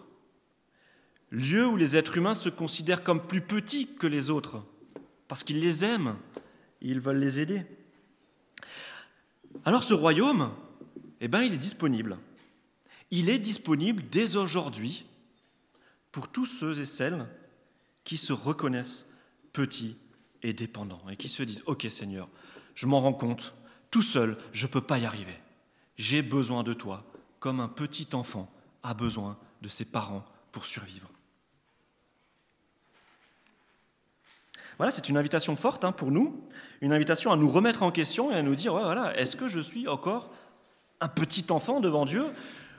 lieu 1.31 1.67
où 1.67 1.77
les 1.77 1.97
êtres 1.97 2.17
humains 2.17 2.35
se 2.35 2.49
considèrent 2.49 3.05
comme 3.05 3.27
plus 3.27 3.41
petits 3.41 3.95
que 3.95 4.07
les 4.07 4.31
autres 4.31 4.63
parce 5.29 5.45
qu'ils 5.45 5.61
les 5.61 5.85
aiment 5.85 6.17
ils 6.83 7.01
veulent 7.01 7.19
les 7.19 7.41
aider. 7.41 7.63
Alors 9.65 9.83
ce 9.83 9.95
royaume, 9.95 10.53
eh 11.21 11.29
bien, 11.29 11.43
il 11.43 11.55
est 11.55 11.59
disponible. 11.59 12.19
Il 13.11 13.31
est 13.31 13.39
disponible 13.39 14.03
dès 14.11 14.37
aujourd'hui 14.37 15.05
pour 16.11 16.29
tous 16.29 16.47
ceux 16.47 16.81
et 16.81 16.85
celles 16.85 17.27
qui 18.05 18.17
se 18.17 18.33
reconnaissent 18.33 19.07
petits 19.53 19.97
et 20.43 20.53
dépendants 20.53 21.03
et 21.09 21.17
qui 21.17 21.29
se 21.29 21.43
disent, 21.43 21.63
OK 21.67 21.87
Seigneur, 21.89 22.29
je 22.75 22.87
m'en 22.87 23.01
rends 23.01 23.13
compte, 23.13 23.55
tout 23.91 24.03
seul, 24.03 24.39
je 24.53 24.67
ne 24.67 24.73
peux 24.73 24.81
pas 24.81 24.99
y 24.99 25.07
arriver. 25.07 25.37
J'ai 25.97 26.23
besoin 26.23 26.63
de 26.63 26.73
toi, 26.73 27.05
comme 27.41 27.61
un 27.61 27.69
petit 27.69 28.09
enfant 28.13 28.51
a 28.83 28.95
besoin 28.95 29.39
de 29.61 29.69
ses 29.69 29.85
parents 29.85 30.25
pour 30.51 30.65
survivre. 30.65 31.09
Voilà, 34.79 34.91
c'est 34.91 35.09
une 35.09 35.17
invitation 35.17 35.55
forte 35.55 35.85
hein, 35.85 35.93
pour 35.93 36.11
nous, 36.11 36.45
une 36.81 36.93
invitation 36.93 37.31
à 37.31 37.37
nous 37.37 37.51
remettre 37.51 37.83
en 37.83 37.91
question 37.91 38.33
et 38.33 38.35
à 38.35 38.43
nous 38.43 38.57
dire, 38.57 38.73
voilà, 38.73 39.17
est-ce 39.19 39.37
que 39.37 39.47
je 39.47 39.61
suis 39.61 39.87
encore 39.87 40.33
un 41.01 41.09
petit 41.09 41.47
enfant 41.51 41.81
devant 41.81 42.05
Dieu? 42.05 42.25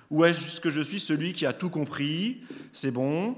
Ou 0.10 0.26
est-ce 0.26 0.60
que 0.60 0.70
je 0.70 0.82
suis 0.82 1.00
celui 1.00 1.34
qui 1.34 1.46
a 1.46 1.54
tout 1.54 1.70
compris, 1.70 2.42
c'est 2.72 2.92
bon, 2.92 3.38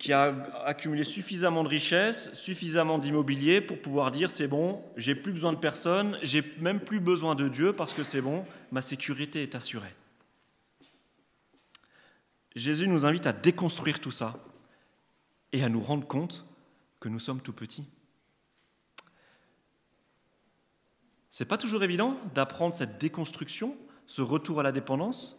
qui 0.00 0.14
a 0.14 0.34
accumulé 0.64 1.04
suffisamment 1.04 1.62
de 1.62 1.68
richesses, 1.68 2.32
suffisamment 2.32 2.98
d'immobilier 2.98 3.60
pour 3.60 3.80
pouvoir 3.80 4.10
dire 4.10 4.30
c'est 4.30 4.48
bon, 4.48 4.82
j'ai 4.96 5.14
plus 5.14 5.32
besoin 5.32 5.52
de 5.52 5.58
personne, 5.58 6.18
j'ai 6.22 6.42
même 6.58 6.80
plus 6.80 7.00
besoin 7.00 7.34
de 7.34 7.48
Dieu 7.48 7.74
parce 7.74 7.92
que 7.92 8.02
c'est 8.02 8.22
bon, 8.22 8.46
ma 8.72 8.80
sécurité 8.80 9.42
est 9.42 9.54
assurée. 9.54 9.94
Jésus 12.56 12.88
nous 12.88 13.04
invite 13.04 13.26
à 13.26 13.32
déconstruire 13.32 14.00
tout 14.00 14.10
ça 14.10 14.42
et 15.52 15.62
à 15.62 15.68
nous 15.68 15.82
rendre 15.82 16.06
compte 16.06 16.46
que 16.98 17.10
nous 17.10 17.20
sommes 17.20 17.42
tout 17.42 17.52
petits. 17.52 17.86
C'est 21.30 21.44
pas 21.44 21.58
toujours 21.58 21.84
évident 21.84 22.16
d'apprendre 22.34 22.74
cette 22.74 22.98
déconstruction, 22.98 23.76
ce 24.06 24.22
retour 24.22 24.60
à 24.60 24.62
la 24.62 24.72
dépendance, 24.72 25.36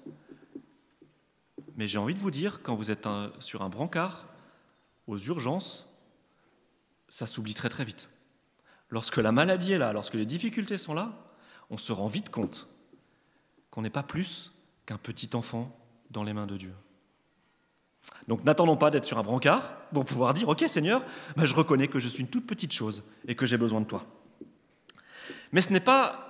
mais 1.75 1.87
j'ai 1.87 1.97
envie 1.97 2.13
de 2.13 2.19
vous 2.19 2.31
dire, 2.31 2.61
quand 2.61 2.75
vous 2.75 2.91
êtes 2.91 3.07
sur 3.39 3.63
un 3.63 3.69
brancard, 3.69 4.30
aux 5.07 5.17
urgences, 5.17 5.87
ça 7.09 7.25
s'oublie 7.25 7.53
très 7.53 7.69
très 7.69 7.83
vite. 7.83 8.09
Lorsque 8.89 9.17
la 9.17 9.31
maladie 9.31 9.73
est 9.73 9.77
là, 9.77 9.93
lorsque 9.93 10.15
les 10.15 10.25
difficultés 10.25 10.77
sont 10.77 10.93
là, 10.93 11.13
on 11.69 11.77
se 11.77 11.91
rend 11.93 12.07
vite 12.07 12.29
compte 12.29 12.67
qu'on 13.69 13.81
n'est 13.81 13.89
pas 13.89 14.03
plus 14.03 14.53
qu'un 14.85 14.97
petit 14.97 15.29
enfant 15.33 15.75
dans 16.09 16.23
les 16.23 16.33
mains 16.33 16.47
de 16.47 16.57
Dieu. 16.57 16.73
Donc 18.27 18.43
n'attendons 18.43 18.77
pas 18.77 18.91
d'être 18.91 19.05
sur 19.05 19.17
un 19.17 19.23
brancard 19.23 19.77
pour 19.93 20.05
pouvoir 20.05 20.33
dire, 20.33 20.49
OK 20.49 20.63
Seigneur, 20.67 21.03
ben, 21.35 21.45
je 21.45 21.55
reconnais 21.55 21.87
que 21.87 21.99
je 21.99 22.07
suis 22.07 22.21
une 22.21 22.29
toute 22.29 22.47
petite 22.47 22.73
chose 22.73 23.03
et 23.27 23.35
que 23.35 23.45
j'ai 23.45 23.57
besoin 23.57 23.81
de 23.81 23.85
toi. 23.85 24.05
Mais 25.51 25.61
ce 25.61 25.71
n'est 25.71 25.79
pas 25.79 26.27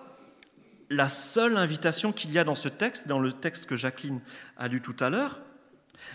la 0.89 1.07
seule 1.07 1.57
invitation 1.57 2.11
qu'il 2.11 2.31
y 2.31 2.39
a 2.39 2.43
dans 2.43 2.55
ce 2.55 2.67
texte, 2.67 3.07
dans 3.07 3.19
le 3.19 3.31
texte 3.31 3.65
que 3.65 3.75
Jacqueline 3.75 4.19
a 4.57 4.67
lu 4.67 4.81
tout 4.81 4.95
à 4.99 5.09
l'heure. 5.09 5.39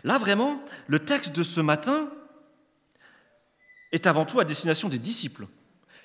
Là, 0.05 0.19
vraiment, 0.19 0.61
le 0.87 0.99
texte 0.99 1.35
de 1.35 1.43
ce 1.43 1.61
matin 1.61 2.11
est 3.97 4.07
avant 4.07 4.25
tout 4.25 4.39
à 4.39 4.45
destination 4.45 4.89
des 4.89 4.99
disciples. 4.99 5.47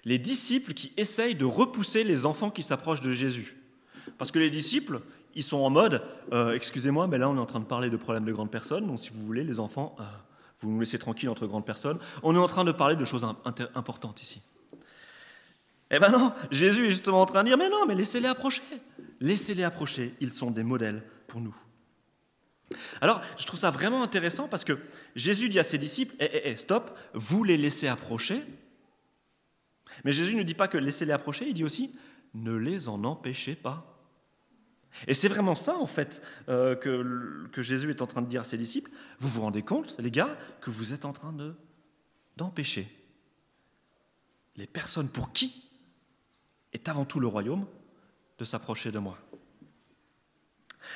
Les 0.06 0.18
disciples 0.18 0.74
qui 0.74 0.92
essayent 0.98 1.36
de 1.36 1.46
repousser 1.46 2.04
les 2.04 2.26
enfants 2.26 2.50
qui 2.50 2.64
s'approchent 2.64 3.02
de 3.02 3.12
Jésus. 3.12 3.58
Parce 4.18 4.32
que 4.32 4.40
les 4.40 4.50
disciples, 4.50 5.02
ils 5.36 5.44
sont 5.44 5.60
en 5.60 5.70
mode, 5.70 6.02
euh, 6.34 6.56
excusez-moi, 6.56 7.08
mais 7.08 7.18
là 7.18 7.30
on 7.30 7.36
est 7.36 7.40
en 7.40 7.46
train 7.46 7.60
de 7.60 7.66
parler 7.66 7.90
de 7.90 7.98
problèmes 7.98 8.26
de 8.26 8.34
grandes 8.34 8.50
personnes, 8.50 8.88
donc 8.88 8.98
si 8.98 9.10
vous 9.12 9.24
voulez, 9.24 9.44
les 9.44 9.60
enfants, 9.60 9.96
euh, 10.00 10.04
vous 10.60 10.72
nous 10.72 10.80
laissez 10.80 10.98
tranquilles 10.98 11.30
entre 11.30 11.46
grandes 11.46 11.66
personnes. 11.66 12.00
On 12.24 12.36
est 12.36 12.40
en 12.40 12.48
train 12.48 12.64
de 12.64 12.72
parler 12.72 12.96
de 12.96 13.06
choses 13.06 13.28
importantes 13.76 14.22
ici. 14.24 14.42
Eh 15.92 16.00
ben 16.00 16.10
non, 16.10 16.34
Jésus 16.50 16.88
est 16.88 16.92
justement 16.92 17.22
en 17.22 17.26
train 17.26 17.44
de 17.44 17.50
dire, 17.50 17.58
mais 17.58 17.70
non, 17.70 17.86
mais 17.86 17.96
laissez-les 17.96 18.30
approcher. 18.30 18.64
Laissez-les 19.20 19.64
approcher, 19.64 20.16
ils 20.22 20.32
sont 20.32 20.50
des 20.50 20.64
modèles 20.64 21.04
pour 21.28 21.42
nous. 21.42 21.56
Alors, 23.02 23.22
je 23.38 23.46
trouve 23.46 23.60
ça 23.60 23.72
vraiment 23.72 24.04
intéressant 24.04 24.48
parce 24.48 24.64
que 24.64 24.78
Jésus 25.16 25.50
dit 25.50 25.60
à 25.60 25.64
ses 25.64 25.78
disciples, 25.78 26.16
eh, 26.20 26.30
eh, 26.32 26.42
eh 26.46 26.58
stop, 26.58 26.98
vous 27.14 27.44
les 27.44 27.58
laissez 27.58 27.88
approcher. 27.88 28.44
Mais 30.04 30.14
Jésus 30.14 30.36
ne 30.36 30.44
dit 30.44 30.54
pas 30.54 30.68
que 30.68 30.78
laissez-les 30.78 31.14
approcher, 31.14 31.48
il 31.48 31.54
dit 31.54 31.64
aussi, 31.64 31.94
ne 32.34 32.56
les 32.56 32.88
en 32.88 33.04
empêchez 33.04 33.56
pas. 33.56 33.88
Et 35.08 35.14
c'est 35.14 35.28
vraiment 35.28 35.56
ça, 35.56 35.78
en 35.78 35.88
fait, 35.88 36.22
euh, 36.50 36.76
que, 36.76 37.48
que, 37.52 37.62
Jésus 37.62 37.90
est 37.90 38.02
en 38.02 38.08
train 38.08 38.22
de 38.22 38.28
dire 38.28 38.42
à 38.42 38.44
ses 38.44 38.58
disciples. 38.58 38.92
Vous 39.20 39.30
vous 39.30 39.42
rendez 39.42 39.62
compte, 39.62 39.96
les 40.00 40.12
gars, 40.12 40.38
que 40.60 40.70
vous 40.70 40.94
êtes 40.94 41.06
en 41.06 41.14
train 41.14 41.32
de, 41.32 41.56
d'empêcher 42.36 42.88
les 44.58 44.68
personnes 44.68 45.08
pour 45.08 45.32
qui 45.32 45.70
est 46.74 46.90
avant 46.90 47.06
tout 47.06 47.20
le 47.20 47.28
royaume 47.28 47.66
de 48.38 48.44
s'approcher 48.44 48.92
de 48.92 49.00
moi. 49.00 49.18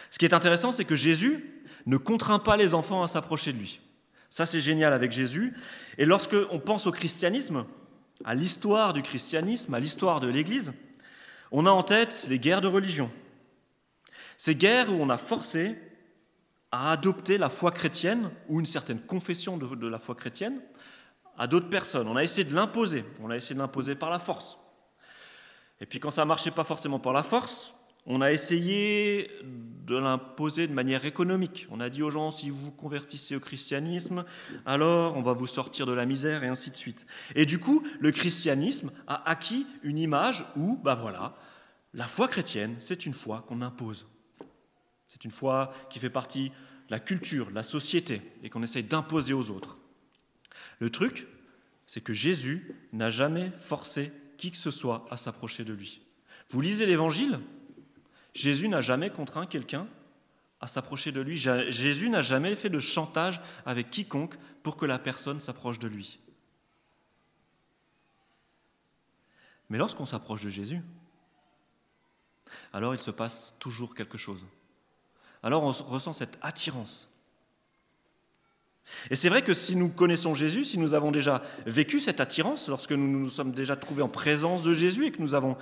Ce 0.09 0.17
qui 0.17 0.25
est 0.25 0.33
intéressant, 0.33 0.71
c'est 0.71 0.85
que 0.85 0.95
Jésus 0.95 1.54
ne 1.85 1.97
contraint 1.97 2.39
pas 2.39 2.57
les 2.57 2.73
enfants 2.73 3.03
à 3.03 3.07
s'approcher 3.07 3.53
de 3.53 3.59
lui. 3.59 3.79
Ça, 4.29 4.45
c'est 4.45 4.59
génial 4.59 4.93
avec 4.93 5.11
Jésus. 5.11 5.55
Et 5.97 6.05
lorsque 6.05 6.35
on 6.51 6.59
pense 6.59 6.87
au 6.87 6.91
christianisme, 6.91 7.65
à 8.23 8.33
l'histoire 8.33 8.93
du 8.93 9.01
christianisme, 9.01 9.73
à 9.73 9.79
l'histoire 9.79 10.19
de 10.19 10.27
l'Église, 10.27 10.73
on 11.51 11.65
a 11.65 11.69
en 11.71 11.83
tête 11.83 12.27
les 12.29 12.39
guerres 12.39 12.61
de 12.61 12.67
religion 12.67 13.09
ces 14.37 14.55
guerres 14.55 14.91
où 14.91 14.95
on 14.95 15.09
a 15.09 15.17
forcé 15.17 15.75
à 16.71 16.91
adopter 16.91 17.37
la 17.37 17.49
foi 17.49 17.71
chrétienne 17.71 18.31
ou 18.49 18.59
une 18.59 18.65
certaine 18.65 18.99
confession 18.99 19.57
de, 19.57 19.87
la 19.87 19.99
foi 19.99 20.15
chrétienne 20.15 20.59
à 21.37 21.47
d'autres 21.47 21.69
personnes. 21.69 22.07
On 22.07 22.15
a 22.15 22.23
essayé 22.23 22.43
de 22.43 22.53
l'imposer, 22.53 23.05
on 23.21 23.29
a 23.29 23.37
essayé 23.37 23.55
de 23.55 23.59
l'imposer 23.59 23.95
par 23.95 24.09
la 24.09 24.19
force. 24.19 24.57
Et 25.79 25.85
puis 25.85 25.99
quand 25.99 26.11
ça 26.11 26.21
ne 26.21 26.27
marchait 26.27 26.51
pas 26.51 26.63
forcément 26.63 26.99
par 26.99 27.13
la 27.13 27.23
force, 27.23 27.73
on 28.05 28.21
a 28.21 28.31
essayé 28.31 29.31
de 29.85 29.97
l'imposer 29.97 30.67
de 30.67 30.73
manière 30.73 31.05
économique. 31.05 31.67
On 31.69 31.79
a 31.79 31.89
dit 31.89 32.01
aux 32.01 32.09
gens, 32.09 32.31
si 32.31 32.49
vous 32.49 32.57
vous 32.57 32.71
convertissez 32.71 33.35
au 33.35 33.39
christianisme, 33.39 34.25
alors 34.65 35.15
on 35.15 35.21
va 35.21 35.33
vous 35.33 35.47
sortir 35.47 35.85
de 35.85 35.93
la 35.93 36.05
misère 36.05 36.43
et 36.43 36.47
ainsi 36.47 36.71
de 36.71 36.75
suite. 36.75 37.05
Et 37.35 37.45
du 37.45 37.59
coup, 37.59 37.85
le 37.99 38.11
christianisme 38.11 38.91
a 39.07 39.29
acquis 39.29 39.67
une 39.83 39.97
image 39.97 40.43
où, 40.55 40.77
bah 40.83 40.95
voilà, 40.95 41.35
la 41.93 42.07
foi 42.07 42.27
chrétienne, 42.27 42.75
c'est 42.79 43.05
une 43.05 43.13
foi 43.13 43.45
qu'on 43.47 43.61
impose. 43.61 44.07
C'est 45.07 45.23
une 45.23 45.31
foi 45.31 45.71
qui 45.89 45.99
fait 45.99 46.09
partie 46.09 46.49
de 46.49 46.91
la 46.91 46.99
culture, 46.99 47.49
de 47.49 47.55
la 47.55 47.63
société, 47.63 48.21
et 48.43 48.49
qu'on 48.49 48.63
essaye 48.63 48.83
d'imposer 48.83 49.33
aux 49.33 49.49
autres. 49.49 49.77
Le 50.79 50.89
truc, 50.89 51.27
c'est 51.87 52.01
que 52.01 52.13
Jésus 52.13 52.75
n'a 52.91 53.09
jamais 53.09 53.51
forcé 53.59 54.11
qui 54.37 54.51
que 54.51 54.57
ce 54.57 54.71
soit 54.71 55.05
à 55.09 55.17
s'approcher 55.17 55.63
de 55.63 55.73
lui. 55.73 56.01
Vous 56.49 56.61
lisez 56.61 56.85
l'Évangile, 56.85 57.39
Jésus 58.35 58.67
n'a 58.67 58.81
jamais 58.81 59.09
contraint 59.09 59.47
quelqu'un 59.47 59.87
à 60.59 60.67
s'approcher 60.67 61.13
de 61.13 61.21
lui. 61.21 61.37
Jésus 61.37 62.09
n'a 62.09 62.21
jamais 62.21 62.55
fait 62.55 62.69
de 62.69 62.79
chantage 62.79 63.41
avec 63.65 63.89
quiconque 63.89 64.35
pour 64.61 64.75
que 64.75 64.85
la 64.85 64.99
personne 64.99 65.39
s'approche 65.39 65.79
de 65.79 65.87
lui. 65.87 66.19
Mais 69.69 69.77
lorsqu'on 69.77 70.05
s'approche 70.05 70.43
de 70.43 70.49
Jésus, 70.49 70.81
alors 72.73 72.93
il 72.93 73.01
se 73.01 73.09
passe 73.09 73.55
toujours 73.57 73.95
quelque 73.95 74.17
chose. 74.17 74.45
Alors 75.41 75.63
on 75.63 75.71
ressent 75.71 76.13
cette 76.13 76.37
attirance. 76.41 77.09
Et 79.09 79.15
c'est 79.15 79.29
vrai 79.29 79.41
que 79.41 79.53
si 79.53 79.75
nous 79.75 79.89
connaissons 79.89 80.35
Jésus, 80.35 80.65
si 80.65 80.77
nous 80.77 80.93
avons 80.93 81.11
déjà 81.11 81.41
vécu 81.65 81.99
cette 81.99 82.19
attirance, 82.19 82.67
lorsque 82.67 82.91
nous 82.91 83.07
nous 83.07 83.29
sommes 83.29 83.51
déjà 83.51 83.75
trouvés 83.75 84.03
en 84.03 84.09
présence 84.09 84.61
de 84.61 84.73
Jésus 84.73 85.05
et 85.05 85.11
que 85.11 85.21
nous 85.21 85.33
avons 85.33 85.57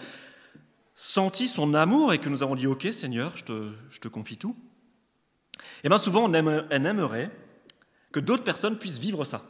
senti 0.96 1.48
son 1.48 1.74
amour 1.74 2.14
et 2.14 2.20
que 2.20 2.30
nous 2.30 2.44
avons 2.44 2.56
dit 2.56 2.68
Ok 2.68 2.88
Seigneur, 2.92 3.36
je 3.36 3.44
te, 3.44 3.72
je 3.90 4.00
te 4.00 4.08
confie 4.08 4.38
tout, 4.38 4.56
et 5.60 5.86
eh 5.86 5.90
bien 5.90 5.98
souvent 5.98 6.30
on, 6.30 6.34
aimerait 6.34 7.30
que 8.12 8.20
d'autres 8.20 8.44
personnes 8.44 8.78
puissent 8.78 9.00
vivre 9.00 9.26
ça. 9.26 9.44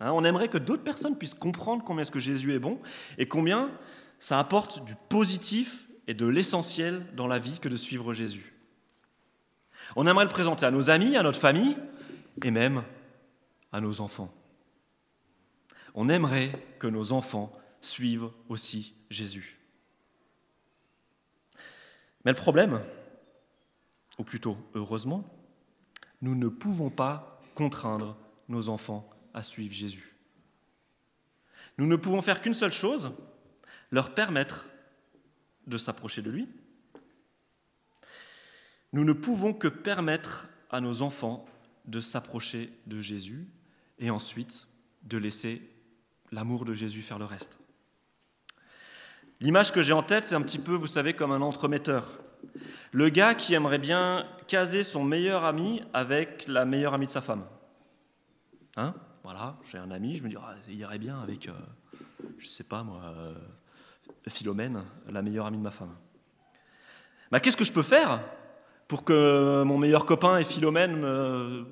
Hein, 0.00 0.12
on 0.12 0.24
aimerait 0.24 0.48
que 0.48 0.58
d'autres 0.58 0.82
personnes 0.82 1.16
puissent 1.16 1.34
comprendre 1.34 1.84
combien 1.84 2.02
est-ce 2.02 2.10
que 2.10 2.20
Jésus 2.20 2.54
est 2.54 2.58
bon 2.58 2.80
et 3.18 3.26
combien 3.26 3.70
ça 4.18 4.38
apporte 4.38 4.84
du 4.84 4.94
positif 5.08 5.86
et 6.06 6.14
de 6.14 6.26
l'essentiel 6.26 7.06
dans 7.14 7.26
la 7.26 7.38
vie 7.38 7.58
que 7.58 7.68
de 7.68 7.76
suivre 7.76 8.12
Jésus. 8.12 8.54
On 9.96 10.06
aimerait 10.06 10.24
le 10.24 10.30
présenter 10.30 10.66
à 10.66 10.70
nos 10.70 10.90
amis, 10.90 11.16
à 11.16 11.22
notre 11.22 11.38
famille 11.38 11.76
et 12.42 12.50
même 12.50 12.82
à 13.72 13.80
nos 13.80 14.00
enfants. 14.00 14.32
On 15.94 16.08
aimerait 16.08 16.50
que 16.78 16.86
nos 16.86 17.12
enfants 17.12 17.52
suivent 17.80 18.30
aussi 18.48 18.94
Jésus. 19.08 19.59
Mais 22.24 22.32
le 22.32 22.36
problème, 22.36 22.80
ou 24.18 24.24
plutôt 24.24 24.56
heureusement, 24.74 25.24
nous 26.20 26.34
ne 26.34 26.48
pouvons 26.48 26.90
pas 26.90 27.40
contraindre 27.54 28.16
nos 28.48 28.68
enfants 28.68 29.08
à 29.32 29.42
suivre 29.42 29.72
Jésus. 29.72 30.16
Nous 31.78 31.86
ne 31.86 31.96
pouvons 31.96 32.20
faire 32.20 32.42
qu'une 32.42 32.54
seule 32.54 32.72
chose, 32.72 33.12
leur 33.90 34.14
permettre 34.14 34.66
de 35.66 35.78
s'approcher 35.78 36.20
de 36.20 36.30
lui. 36.30 36.48
Nous 38.92 39.04
ne 39.04 39.12
pouvons 39.12 39.54
que 39.54 39.68
permettre 39.68 40.48
à 40.70 40.80
nos 40.80 41.02
enfants 41.02 41.46
de 41.86 42.00
s'approcher 42.00 42.72
de 42.86 43.00
Jésus 43.00 43.48
et 43.98 44.10
ensuite 44.10 44.66
de 45.02 45.16
laisser 45.16 45.62
l'amour 46.32 46.64
de 46.64 46.74
Jésus 46.74 47.02
faire 47.02 47.18
le 47.18 47.24
reste. 47.24 47.59
L'image 49.42 49.72
que 49.72 49.80
j'ai 49.80 49.94
en 49.94 50.02
tête, 50.02 50.26
c'est 50.26 50.34
un 50.34 50.42
petit 50.42 50.58
peu, 50.58 50.74
vous 50.74 50.86
savez, 50.86 51.14
comme 51.14 51.32
un 51.32 51.40
entremetteur. 51.40 52.18
Le 52.92 53.08
gars 53.08 53.34
qui 53.34 53.54
aimerait 53.54 53.78
bien 53.78 54.26
caser 54.46 54.82
son 54.82 55.02
meilleur 55.02 55.44
ami 55.44 55.82
avec 55.94 56.46
la 56.46 56.66
meilleure 56.66 56.92
amie 56.92 57.06
de 57.06 57.10
sa 57.10 57.22
femme. 57.22 57.44
Hein? 58.76 58.94
Voilà, 59.24 59.56
j'ai 59.70 59.78
un 59.78 59.90
ami, 59.90 60.16
je 60.16 60.22
me 60.22 60.28
dis, 60.28 60.36
ah, 60.38 60.54
il 60.68 60.74
irait 60.74 60.98
bien 60.98 61.20
avec, 61.20 61.44
je 61.44 61.50
euh, 61.50 62.28
je 62.36 62.48
sais 62.48 62.64
pas 62.64 62.82
moi, 62.82 63.00
euh, 63.16 63.34
Philomène, 64.28 64.82
la 65.08 65.22
meilleure 65.22 65.46
amie 65.46 65.56
de 65.56 65.62
ma 65.62 65.70
femme. 65.70 65.94
Bah, 67.30 67.40
Qu'est-ce 67.40 67.56
que 67.56 67.64
je 67.64 67.72
peux 67.72 67.82
faire 67.82 68.20
pour 68.88 69.04
que 69.04 69.62
mon 69.62 69.78
meilleur 69.78 70.04
copain 70.04 70.36
et 70.36 70.44
Philomène 70.44 70.96
me, 70.96 71.66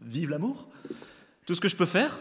vivent 0.00 0.30
l'amour? 0.30 0.68
Tout 1.46 1.54
ce 1.54 1.60
que 1.60 1.68
je 1.68 1.76
peux 1.76 1.86
faire, 1.86 2.20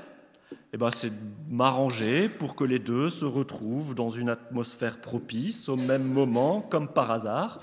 eh 0.74 0.78
ben, 0.78 0.90
c'est 0.92 1.12
m'arranger 1.50 2.30
pour 2.30 2.56
que 2.56 2.64
les 2.64 2.80
deux 2.80 3.10
se 3.10 3.26
retrouvent 3.26 3.94
dans 3.96 4.10
une 4.10 4.30
atmosphère 4.30 5.02
propice 5.02 5.68
au 5.70 5.76
même 5.76 6.04
moment, 6.04 6.62
comme 6.62 6.88
par 6.88 7.12
hasard, 7.12 7.60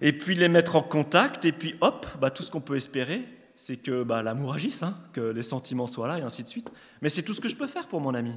et 0.00 0.12
puis 0.12 0.34
les 0.34 0.48
mettre 0.48 0.76
en 0.76 0.82
contact, 0.82 1.44
et 1.44 1.52
puis 1.52 1.76
hop, 1.80 2.06
bah, 2.20 2.30
tout 2.30 2.42
ce 2.42 2.50
qu'on 2.50 2.60
peut 2.60 2.76
espérer, 2.76 3.24
c'est 3.54 3.76
que 3.76 4.02
bah, 4.02 4.22
l'amour 4.22 4.54
agisse, 4.54 4.82
hein, 4.82 4.98
que 5.12 5.20
les 5.20 5.42
sentiments 5.42 5.86
soient 5.86 6.08
là, 6.08 6.18
et 6.18 6.22
ainsi 6.22 6.42
de 6.42 6.48
suite. 6.48 6.70
Mais 7.02 7.08
c'est 7.08 7.22
tout 7.22 7.34
ce 7.34 7.40
que 7.40 7.48
je 7.48 7.56
peux 7.56 7.66
faire 7.66 7.86
pour 7.86 8.00
mon 8.00 8.14
ami. 8.14 8.34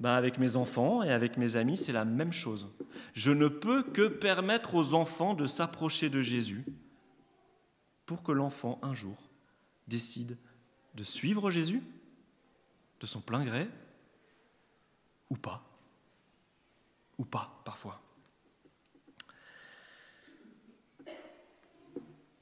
Bah, 0.00 0.16
avec 0.16 0.38
mes 0.38 0.56
enfants 0.56 1.02
et 1.02 1.12
avec 1.12 1.36
mes 1.36 1.56
amis, 1.56 1.76
c'est 1.76 1.92
la 1.92 2.06
même 2.06 2.32
chose. 2.32 2.68
Je 3.12 3.30
ne 3.30 3.48
peux 3.48 3.82
que 3.82 4.08
permettre 4.08 4.74
aux 4.74 4.94
enfants 4.94 5.34
de 5.34 5.46
s'approcher 5.46 6.08
de 6.08 6.22
Jésus 6.22 6.64
pour 8.06 8.22
que 8.22 8.32
l'enfant, 8.32 8.80
un 8.82 8.94
jour, 8.94 9.30
décide 9.86 10.38
de 10.94 11.02
suivre 11.02 11.50
Jésus 11.50 11.82
de 13.00 13.06
son 13.06 13.20
plein 13.20 13.44
gré 13.44 13.68
ou 15.30 15.36
pas 15.36 15.62
Ou 17.18 17.24
pas, 17.24 17.60
parfois. 17.64 18.00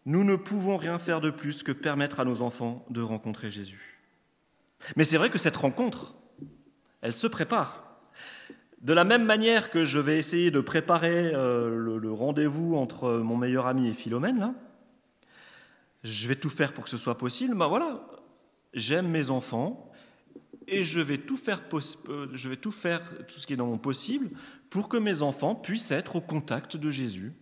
Nous 0.07 0.25
ne 0.25 0.37
pouvons 0.37 0.79
rien 0.79 0.99
faire 0.99 1.21
de 1.21 1.31
plus 1.31 1.63
que 1.63 1.73
permettre 1.73 2.21
à 2.21 2.25
nos 2.25 2.41
enfants 2.41 2.87
de 2.89 3.03
rencontrer 3.03 3.51
Jésus. 3.51 4.01
Mais 4.97 5.05
c'est 5.05 5.19
vrai 5.19 5.29
que 5.29 5.39
cette 5.39 5.57
rencontre, 5.57 6.15
elle 7.03 7.13
se 7.13 7.27
prépare. 7.27 7.85
De 8.81 8.93
la 8.93 9.05
même 9.05 9.25
manière 9.25 9.71
que 9.71 9.85
je 9.85 9.99
vais 9.99 10.19
essayer 10.19 10.51
de 10.51 10.61
préparer 10.61 11.33
euh, 11.35 11.99
le, 11.99 12.13
rendez-vous 12.13 12.77
entre 12.77 13.19
mon 13.19 13.37
meilleur 13.37 13.67
ami 13.67 13.89
et 13.89 13.93
Philomène, 13.93 14.55
je 16.05 16.29
vais 16.29 16.37
tout 16.37 16.49
faire 16.49 16.73
pour 16.73 16.85
que 16.85 16.91
ce 16.91 16.97
soit 16.97 17.19
possible. 17.19 17.55
Ben 17.55 17.67
voilà, 17.67 18.01
j'aime 18.79 19.09
mes 19.09 19.31
enfants, 19.31 19.91
et 20.67 20.85
je 20.85 21.01
vais 21.01 21.19
tout 21.19 21.37
faire, 21.37 21.63
euh, 22.09 22.29
je 22.33 22.49
vais 22.49 22.57
tout 22.57 22.73
faire, 22.73 23.03
tout 23.27 23.41
ce 23.41 23.47
qui 23.47 23.55
est 23.55 23.57
dans 23.57 23.67
mon 23.67 23.79
possible, 23.79 24.31
pour 24.71 24.89
que 24.89 24.97
mes 24.97 25.23
enfants 25.23 25.55
puissent 25.55 25.91
être 25.91 26.17
au 26.17 26.21
contact 26.21 26.77
de 26.77 26.91
Jésus, 26.91 27.33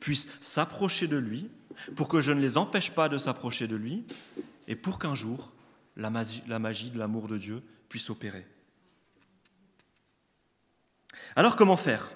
puissent 0.00 0.28
s'approcher 0.40 1.06
de 1.06 1.16
lui, 1.16 1.50
pour 1.96 2.08
que 2.08 2.20
je 2.20 2.32
ne 2.32 2.40
les 2.40 2.56
empêche 2.56 2.90
pas 2.90 3.08
de 3.08 3.18
s'approcher 3.18 3.66
de 3.66 3.76
lui, 3.76 4.04
et 4.68 4.76
pour 4.76 4.98
qu'un 4.98 5.14
jour, 5.14 5.52
la 5.96 6.10
magie, 6.10 6.42
la 6.46 6.58
magie 6.58 6.90
de 6.90 6.98
l'amour 6.98 7.28
de 7.28 7.38
Dieu 7.38 7.62
puisse 7.88 8.10
opérer. 8.10 8.46
Alors 11.36 11.56
comment 11.56 11.76
faire? 11.76 12.10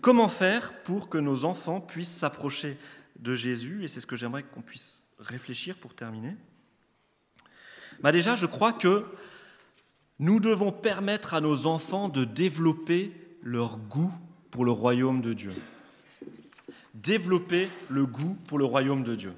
Comment 0.00 0.28
faire 0.28 0.82
pour 0.82 1.08
que 1.08 1.18
nos 1.18 1.44
enfants 1.44 1.80
puissent 1.80 2.14
s'approcher 2.14 2.78
de 3.18 3.34
Jésus? 3.34 3.84
Et 3.84 3.88
c'est 3.88 4.00
ce 4.00 4.06
que 4.06 4.16
j'aimerais 4.16 4.42
qu'on 4.42 4.62
puisse 4.62 5.04
réfléchir 5.18 5.76
pour 5.76 5.94
terminer. 5.94 6.36
Bah 8.00 8.12
déjà, 8.12 8.34
je 8.34 8.46
crois 8.46 8.72
que 8.72 9.04
nous 10.18 10.40
devons 10.40 10.72
permettre 10.72 11.34
à 11.34 11.40
nos 11.40 11.66
enfants 11.66 12.08
de 12.08 12.24
développer 12.24 13.12
leur 13.42 13.76
goût 13.78 14.12
pour 14.50 14.64
le 14.64 14.70
royaume 14.70 15.20
de 15.20 15.32
Dieu. 15.32 15.52
Développer 16.94 17.68
le 17.88 18.06
goût 18.06 18.36
pour 18.46 18.58
le 18.58 18.64
royaume 18.64 19.02
de 19.02 19.14
Dieu. 19.14 19.34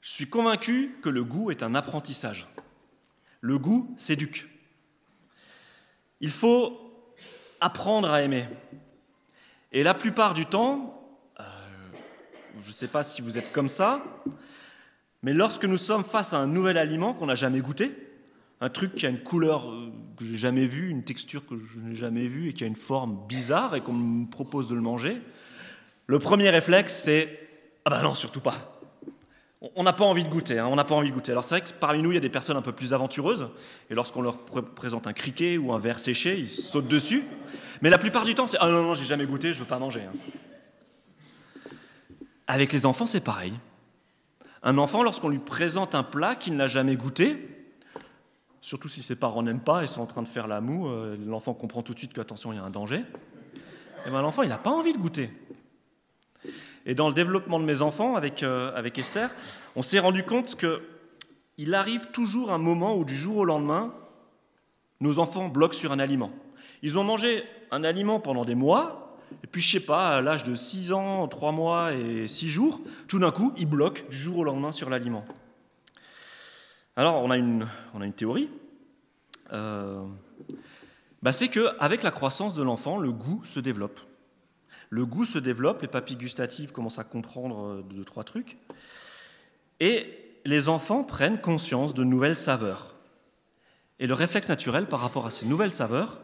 Je 0.00 0.10
suis 0.10 0.28
convaincu 0.28 0.96
que 1.02 1.08
le 1.08 1.22
goût 1.22 1.50
est 1.50 1.62
un 1.62 1.74
apprentissage. 1.74 2.48
Le 3.40 3.58
goût 3.58 3.92
s'éduque. 3.96 4.48
Il 6.20 6.30
faut 6.30 6.80
apprendre 7.60 8.10
à 8.10 8.22
aimer. 8.22 8.46
Et 9.72 9.82
la 9.82 9.94
plupart 9.94 10.34
du 10.34 10.46
temps, 10.46 11.00
euh, 11.38 11.44
je 12.60 12.68
ne 12.68 12.72
sais 12.72 12.88
pas 12.88 13.02
si 13.02 13.22
vous 13.22 13.38
êtes 13.38 13.52
comme 13.52 13.68
ça, 13.68 14.02
mais 15.22 15.32
lorsque 15.34 15.64
nous 15.64 15.76
sommes 15.76 16.04
face 16.04 16.32
à 16.32 16.38
un 16.38 16.46
nouvel 16.46 16.78
aliment 16.78 17.12
qu'on 17.12 17.26
n'a 17.26 17.34
jamais 17.34 17.60
goûté, 17.60 17.92
un 18.60 18.68
truc 18.68 18.94
qui 18.94 19.06
a 19.06 19.08
une 19.08 19.22
couleur 19.22 19.70
euh, 19.70 19.90
que 20.18 20.24
j'ai 20.24 20.36
jamais 20.36 20.66
vue, 20.66 20.88
une 20.88 21.02
texture 21.02 21.46
que 21.46 21.56
je 21.56 21.78
n'ai 21.80 21.94
jamais 21.94 22.26
vue 22.26 22.48
et 22.48 22.52
qui 22.52 22.64
a 22.64 22.66
une 22.66 22.76
forme 22.76 23.26
bizarre 23.26 23.74
et 23.74 23.80
qu'on 23.80 23.92
me 23.92 24.26
propose 24.28 24.68
de 24.68 24.74
le 24.74 24.80
manger, 24.80 25.20
le 26.06 26.18
premier 26.18 26.50
réflexe 26.50 27.02
c'est 27.04 27.38
ah 27.84 27.90
ben 27.90 28.02
non 28.02 28.14
surtout 28.14 28.40
pas. 28.40 28.76
On 29.76 29.82
n'a 29.82 29.92
pas 29.92 30.04
envie 30.04 30.24
de 30.24 30.30
goûter, 30.30 30.58
hein, 30.58 30.68
on 30.70 30.76
n'a 30.76 30.84
pas 30.84 30.94
envie 30.94 31.10
de 31.10 31.14
goûter. 31.14 31.32
Alors 31.32 31.44
c'est 31.44 31.54
vrai 31.54 31.60
que 31.60 31.70
parmi 31.78 32.02
nous 32.02 32.12
il 32.12 32.14
y 32.14 32.18
a 32.18 32.20
des 32.20 32.30
personnes 32.30 32.56
un 32.56 32.62
peu 32.62 32.72
plus 32.72 32.94
aventureuses 32.94 33.48
et 33.90 33.94
lorsqu'on 33.94 34.22
leur 34.22 34.38
présente 34.38 35.06
un 35.06 35.12
criquet 35.12 35.58
ou 35.58 35.72
un 35.72 35.78
verre 35.78 35.98
séché, 35.98 36.38
ils 36.38 36.48
sautent 36.48 36.88
dessus. 36.88 37.24
Mais 37.82 37.90
la 37.90 37.98
plupart 37.98 38.24
du 38.24 38.34
temps 38.34 38.46
c'est 38.46 38.58
ah 38.60 38.70
non 38.70 38.82
non 38.82 38.94
j'ai 38.94 39.04
jamais 39.04 39.26
goûté, 39.26 39.52
je 39.52 39.60
veux 39.60 39.66
pas 39.66 39.78
manger. 39.78 40.02
Hein. 40.02 40.12
Avec 42.46 42.72
les 42.72 42.84
enfants, 42.84 43.06
c'est 43.06 43.20
pareil. 43.20 43.52
Un 44.62 44.76
enfant, 44.76 45.02
lorsqu'on 45.02 45.30
lui 45.30 45.38
présente 45.38 45.94
un 45.94 46.02
plat 46.02 46.34
qu'il 46.34 46.56
n'a 46.56 46.66
jamais 46.66 46.96
goûté, 46.96 47.48
surtout 48.60 48.88
si 48.88 49.02
ses 49.02 49.16
parents 49.16 49.42
n'aiment 49.42 49.60
pas 49.60 49.82
et 49.82 49.86
sont 49.86 50.02
en 50.02 50.06
train 50.06 50.22
de 50.22 50.28
faire 50.28 50.46
la 50.46 50.60
moue, 50.60 50.88
euh, 50.88 51.16
l'enfant 51.26 51.54
comprend 51.54 51.82
tout 51.82 51.94
de 51.94 51.98
suite 51.98 52.12
qu'attention, 52.12 52.52
il 52.52 52.56
y 52.56 52.58
a 52.58 52.64
un 52.64 52.70
danger. 52.70 52.98
Et 52.98 54.06
eh 54.06 54.10
bien 54.10 54.20
l'enfant, 54.22 54.42
il 54.42 54.48
n'a 54.48 54.58
pas 54.58 54.70
envie 54.70 54.92
de 54.92 54.98
goûter. 54.98 55.30
Et 56.86 56.94
dans 56.94 57.08
le 57.08 57.14
développement 57.14 57.58
de 57.58 57.64
mes 57.64 57.82
enfants 57.82 58.16
avec, 58.16 58.42
euh, 58.42 58.72
avec 58.74 58.98
Esther, 58.98 59.30
on 59.76 59.82
s'est 59.82 59.98
rendu 59.98 60.24
compte 60.24 60.56
qu'il 60.56 61.74
arrive 61.74 62.10
toujours 62.10 62.52
un 62.52 62.58
moment 62.58 62.96
où 62.96 63.04
du 63.04 63.16
jour 63.16 63.38
au 63.38 63.44
lendemain, 63.44 63.94
nos 65.00 65.18
enfants 65.18 65.48
bloquent 65.48 65.76
sur 65.76 65.92
un 65.92 65.98
aliment. 65.98 66.30
Ils 66.82 66.98
ont 66.98 67.04
mangé 67.04 67.44
un 67.70 67.84
aliment 67.84 68.20
pendant 68.20 68.44
des 68.44 68.54
mois, 68.54 69.09
et 69.42 69.46
puis 69.46 69.62
je 69.62 69.72
sais 69.72 69.84
pas, 69.84 70.16
à 70.16 70.20
l'âge 70.20 70.42
de 70.42 70.54
6 70.54 70.92
ans, 70.92 71.26
3 71.28 71.52
mois 71.52 71.92
et 71.92 72.26
6 72.26 72.48
jours, 72.48 72.80
tout 73.08 73.18
d'un 73.18 73.30
coup, 73.30 73.52
ils 73.56 73.66
bloquent 73.66 74.02
du 74.10 74.16
jour 74.16 74.38
au 74.38 74.44
lendemain 74.44 74.72
sur 74.72 74.90
l'aliment. 74.90 75.24
Alors 76.96 77.22
on 77.22 77.30
a 77.30 77.36
une, 77.36 77.66
on 77.94 78.00
a 78.00 78.06
une 78.06 78.12
théorie, 78.12 78.48
euh, 79.52 80.04
bah 81.22 81.32
c'est 81.32 81.48
qu'avec 81.48 82.02
la 82.02 82.10
croissance 82.10 82.54
de 82.54 82.62
l'enfant, 82.62 82.98
le 82.98 83.12
goût 83.12 83.42
se 83.44 83.60
développe. 83.60 84.00
Le 84.88 85.06
goût 85.06 85.24
se 85.24 85.38
développe, 85.38 85.82
les 85.82 85.88
papilles 85.88 86.16
gustatives 86.16 86.72
commencent 86.72 86.98
à 86.98 87.04
comprendre 87.04 87.64
euh, 87.64 87.82
deux, 87.82 88.04
trois 88.04 88.24
trucs, 88.24 88.58
et 89.78 90.06
les 90.44 90.68
enfants 90.68 91.04
prennent 91.04 91.40
conscience 91.40 91.94
de 91.94 92.04
nouvelles 92.04 92.36
saveurs. 92.36 92.96
Et 93.98 94.06
le 94.06 94.14
réflexe 94.14 94.48
naturel 94.48 94.86
par 94.86 95.00
rapport 95.00 95.26
à 95.26 95.30
ces 95.30 95.46
nouvelles 95.46 95.72
saveurs, 95.72 96.20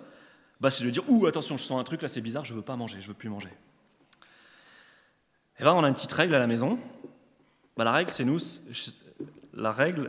bah, 0.61 0.71
c'est 0.71 0.85
de 0.85 0.91
dire 0.91 1.09
Ouh, 1.09 1.27
attention, 1.27 1.57
je 1.57 1.63
sens 1.63 1.81
un 1.81 1.85
truc 1.85 2.03
là, 2.03 2.09
c'est 2.09 2.21
bizarre, 2.21 2.45
je 2.45 2.53
ne 2.53 2.59
veux 2.59 2.65
pas 2.65 2.77
manger, 2.77 3.01
je 3.01 3.07
ne 3.07 3.09
veux 3.09 3.19
plus 3.19 3.29
manger. 3.29 3.51
Et 5.59 5.65
là, 5.65 5.75
on 5.75 5.85
a 5.85 5.89
une 5.89 5.95
petite 5.95 6.13
règle 6.13 6.35
à 6.35 6.39
la 6.39 6.47
maison. 6.47 6.79
Bah, 7.77 7.85
la 7.85 7.93
règle, 7.93 8.11
c'est 8.11 8.25
nous, 8.25 8.39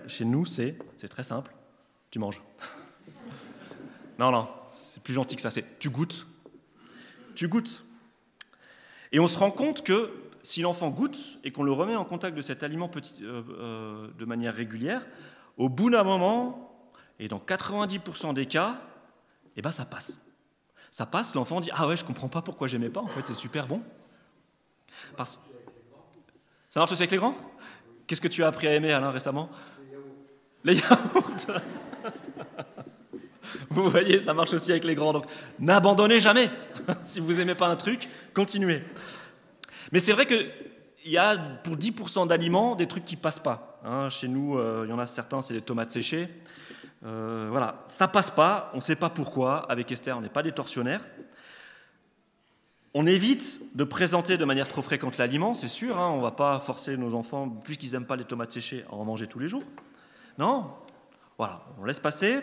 chez 0.07 0.25
nous, 0.25 0.45
c'est, 0.45 0.77
très 1.09 1.23
simple, 1.23 1.53
tu 2.11 2.19
manges. 2.19 2.41
non, 4.19 4.31
non, 4.31 4.47
c'est 4.73 5.01
plus 5.01 5.13
gentil 5.13 5.35
que 5.35 5.41
ça, 5.41 5.51
c'est 5.51 5.79
tu 5.79 5.89
goûtes. 5.89 6.27
Tu 7.35 7.47
goûtes. 7.47 7.83
Et 9.11 9.19
on 9.19 9.27
se 9.27 9.37
rend 9.37 9.51
compte 9.51 9.83
que 9.83 10.11
si 10.43 10.61
l'enfant 10.61 10.89
goûte 10.89 11.39
et 11.43 11.51
qu'on 11.51 11.63
le 11.63 11.71
remet 11.71 11.95
en 11.95 12.05
contact 12.05 12.35
de 12.35 12.41
cet 12.41 12.63
aliment 12.63 12.89
euh, 12.95 13.43
euh, 13.49 14.07
de 14.17 14.25
manière 14.25 14.53
régulière, 14.53 15.05
au 15.57 15.69
bout 15.69 15.89
d'un 15.89 16.03
moment, 16.03 16.85
et 17.19 17.27
dans 17.27 17.39
90% 17.39 18.33
des 18.33 18.45
cas, 18.45 18.79
eh 19.55 19.61
ben 19.61 19.71
ça 19.71 19.85
passe. 19.85 20.17
Ça 20.97 21.05
passe, 21.05 21.35
l'enfant 21.35 21.61
dit 21.61 21.69
Ah 21.75 21.87
ouais, 21.87 21.95
je 21.95 22.03
comprends 22.03 22.27
pas 22.27 22.41
pourquoi 22.41 22.65
j'aimais 22.65 22.89
pas, 22.89 23.01
en 23.01 23.07
fait, 23.07 23.21
c'est 23.23 23.35
super 23.35 23.67
bon. 23.67 23.83
Parce... 25.15 25.39
Ça 26.71 26.79
marche 26.79 26.91
aussi 26.91 27.03
avec 27.03 27.11
les 27.11 27.17
grands? 27.17 27.35
Qu'est-ce 28.07 28.19
que 28.19 28.27
tu 28.27 28.43
as 28.43 28.47
appris 28.47 28.65
à 28.65 28.73
aimer, 28.73 28.91
Alain, 28.91 29.11
récemment? 29.11 29.47
Les 30.63 30.73
yaourts. 30.73 30.89
Vous 33.69 33.91
voyez, 33.91 34.21
ça 34.21 34.33
marche 34.33 34.53
aussi 34.53 34.71
avec 34.71 34.85
les 34.85 34.95
grands. 34.95 35.13
Donc, 35.13 35.25
n'abandonnez 35.59 36.19
jamais. 36.19 36.49
si 37.03 37.19
vous 37.19 37.33
n'aimez 37.33 37.53
pas 37.53 37.67
un 37.67 37.75
truc, 37.75 38.09
continuez. 38.33 38.81
Mais 39.91 39.99
c'est 39.99 40.13
vrai 40.13 40.25
qu'il 40.25 40.49
y 41.05 41.19
a 41.19 41.37
pour 41.37 41.75
10% 41.75 42.27
d'aliments 42.27 42.73
des 42.73 42.87
trucs 42.87 43.05
qui 43.05 43.17
passent 43.17 43.39
pas. 43.39 43.79
Hein, 43.85 44.09
chez 44.09 44.27
nous, 44.27 44.57
euh, 44.57 44.85
il 44.87 44.89
y 44.89 44.93
en 44.93 44.97
a 44.97 45.05
certains, 45.05 45.43
c'est 45.43 45.53
les 45.53 45.61
tomates 45.61 45.91
séchées. 45.91 46.27
Euh, 47.05 47.47
voilà, 47.49 47.83
ça 47.85 48.07
passe 48.07 48.31
pas, 48.31 48.71
on 48.73 48.77
ne 48.77 48.81
sait 48.81 48.95
pas 48.95 49.09
pourquoi. 49.09 49.69
Avec 49.71 49.91
Esther, 49.91 50.17
on 50.17 50.21
n'est 50.21 50.29
pas 50.29 50.43
des 50.43 50.51
tortionnaires. 50.51 51.05
On 52.93 53.05
évite 53.05 53.75
de 53.75 53.83
présenter 53.83 54.37
de 54.37 54.45
manière 54.45 54.67
trop 54.67 54.81
fréquente 54.81 55.17
l'aliment, 55.17 55.53
c'est 55.53 55.67
sûr. 55.67 55.99
Hein, 55.99 56.09
on 56.09 56.17
ne 56.17 56.23
va 56.23 56.31
pas 56.31 56.59
forcer 56.59 56.97
nos 56.97 57.13
enfants, 57.13 57.47
puisqu'ils 57.49 57.91
n'aiment 57.91 58.07
pas 58.07 58.15
les 58.15 58.23
tomates 58.23 58.51
séchées, 58.51 58.85
à 58.89 58.95
en 58.95 59.05
manger 59.05 59.27
tous 59.27 59.39
les 59.39 59.47
jours. 59.47 59.63
Non, 60.39 60.71
voilà, 61.37 61.61
on 61.79 61.85
laisse 61.85 61.99
passer. 61.99 62.41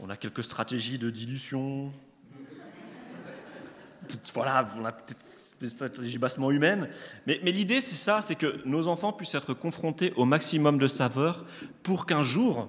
On 0.00 0.10
a 0.10 0.16
quelques 0.16 0.44
stratégies 0.44 0.98
de 0.98 1.10
dilution. 1.10 1.92
Voilà, 4.34 4.66
on 4.78 4.84
a 4.84 4.92
peut-être 4.92 5.20
des 5.60 5.68
stratégies 5.68 6.18
bassement 6.18 6.50
humaines. 6.50 6.88
Mais, 7.26 7.40
mais 7.44 7.52
l'idée, 7.52 7.80
c'est 7.80 7.96
ça, 7.96 8.20
c'est 8.20 8.34
que 8.34 8.60
nos 8.64 8.88
enfants 8.88 9.12
puissent 9.12 9.34
être 9.34 9.54
confrontés 9.54 10.12
au 10.16 10.24
maximum 10.24 10.78
de 10.78 10.86
saveurs 10.86 11.44
pour 11.82 12.06
qu'un 12.06 12.22
jour, 12.22 12.68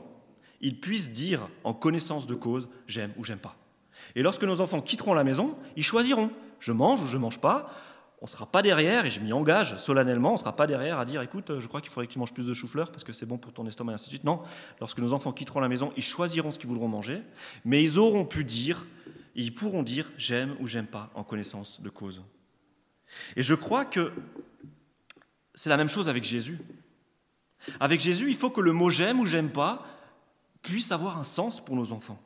ils 0.62 0.80
puissent 0.80 1.12
dire 1.12 1.48
en 1.64 1.74
connaissance 1.74 2.28
de 2.28 2.36
cause 2.36 2.70
j'aime 2.88 3.14
ou 3.18 3.24
j'aime 3.24 3.40
pas. 3.40 3.56
Et 4.16 4.24
lorsque 4.24 4.44
nos 4.44 4.62
enfants 4.62 4.82
quitteront 4.82 5.14
la 5.14 5.24
maison, 5.24 5.56
ils 5.76 5.84
choisiront 5.84 6.32
je 6.62 6.72
mange 6.72 7.02
ou 7.02 7.06
je 7.06 7.18
mange 7.18 7.42
pas. 7.42 7.74
On 8.22 8.26
ne 8.26 8.30
sera 8.30 8.46
pas 8.46 8.62
derrière, 8.62 9.08
et 9.08 9.10
je 9.10 9.20
m'y 9.20 9.34
engage 9.34 9.78
solennellement, 9.78 10.30
on 10.30 10.34
ne 10.34 10.38
sera 10.38 10.56
pas 10.56 10.68
derrière 10.68 11.00
à 11.00 11.06
dire 11.06 11.24
écoute, 11.24 11.60
je 11.60 11.68
crois 11.68 11.82
qu'il 11.82 11.90
faudrait 11.90 12.06
que 12.06 12.14
tu 12.14 12.20
manges 12.20 12.34
plus 12.34 12.46
de 12.46 12.54
chou-fleur 12.54 12.92
parce 12.92 13.04
que 13.04 13.14
c'est 13.14 13.26
bon 13.26 13.40
pour 13.40 13.52
ton 13.52 13.66
estomac 13.66 13.94
et 13.94 13.96
ainsi 13.96 14.06
de 14.06 14.10
suite. 14.10 14.24
Non, 14.24 14.44
lorsque 14.80 15.00
nos 15.00 15.14
enfants 15.14 15.34
quitteront 15.34 15.60
la 15.60 15.68
maison, 15.68 15.92
ils 15.98 16.04
choisiront 16.04 16.52
ce 16.52 16.60
qu'ils 16.60 16.70
voudront 16.70 16.88
manger, 16.88 17.24
mais 17.66 17.84
ils 17.84 17.98
auront 17.98 18.26
pu 18.26 18.44
dire, 18.44 18.86
ils 19.34 19.52
pourront 19.52 19.82
dire 19.82 20.12
j'aime 20.18 20.56
ou 20.60 20.68
j'aime 20.68 20.86
pas 20.86 21.10
en 21.16 21.24
connaissance 21.24 21.82
de 21.82 21.90
cause. 21.90 22.22
Et 23.36 23.42
je 23.42 23.56
crois 23.56 23.86
que 23.86 24.12
c'est 25.56 25.70
la 25.70 25.78
même 25.78 25.90
chose 25.90 26.08
avec 26.08 26.24
Jésus. 26.24 26.60
Avec 27.80 28.00
Jésus, 28.02 28.30
il 28.30 28.36
faut 28.36 28.52
que 28.52 28.62
le 28.62 28.72
mot 28.72 28.92
j'aime 28.92 29.20
ou 29.20 29.26
j'aime 29.26 29.50
pas 29.50 29.84
puisse 30.62 30.92
avoir 30.92 31.18
un 31.18 31.24
sens 31.24 31.64
pour 31.64 31.76
nos 31.76 31.92
enfants. 31.92 32.22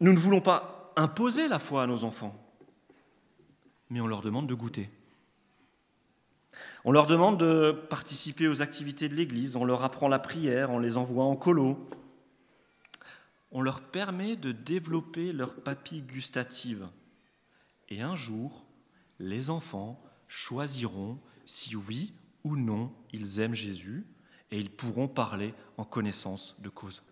Nous 0.00 0.12
ne 0.12 0.18
voulons 0.18 0.40
pas 0.40 0.92
imposer 0.96 1.48
la 1.48 1.58
foi 1.58 1.82
à 1.82 1.86
nos 1.86 2.04
enfants, 2.04 2.36
mais 3.90 4.00
on 4.00 4.06
leur 4.06 4.22
demande 4.22 4.46
de 4.46 4.54
goûter. 4.54 4.90
On 6.84 6.92
leur 6.92 7.06
demande 7.06 7.38
de 7.38 7.72
participer 7.90 8.48
aux 8.48 8.62
activités 8.62 9.08
de 9.08 9.14
l'Église, 9.14 9.56
on 9.56 9.64
leur 9.64 9.82
apprend 9.82 10.08
la 10.08 10.18
prière, 10.18 10.70
on 10.70 10.78
les 10.78 10.96
envoie 10.96 11.24
en 11.24 11.36
colo. 11.36 11.88
On 13.50 13.62
leur 13.62 13.80
permet 13.80 14.36
de 14.36 14.52
développer 14.52 15.32
leur 15.32 15.54
papille 15.56 16.02
gustative. 16.02 16.86
Et 17.88 18.02
un 18.02 18.14
jour, 18.14 18.64
les 19.18 19.50
enfants 19.50 20.00
choisiront 20.28 21.18
si 21.46 21.74
oui 21.74 22.12
ou 22.44 22.56
non 22.56 22.92
ils 23.12 23.40
aiment 23.40 23.54
Jésus 23.54 24.04
et 24.50 24.58
ils 24.58 24.70
pourront 24.70 25.08
parler 25.08 25.54
en 25.76 25.84
connaissance 25.84 26.56
de 26.60 26.68
cause. 26.68 27.02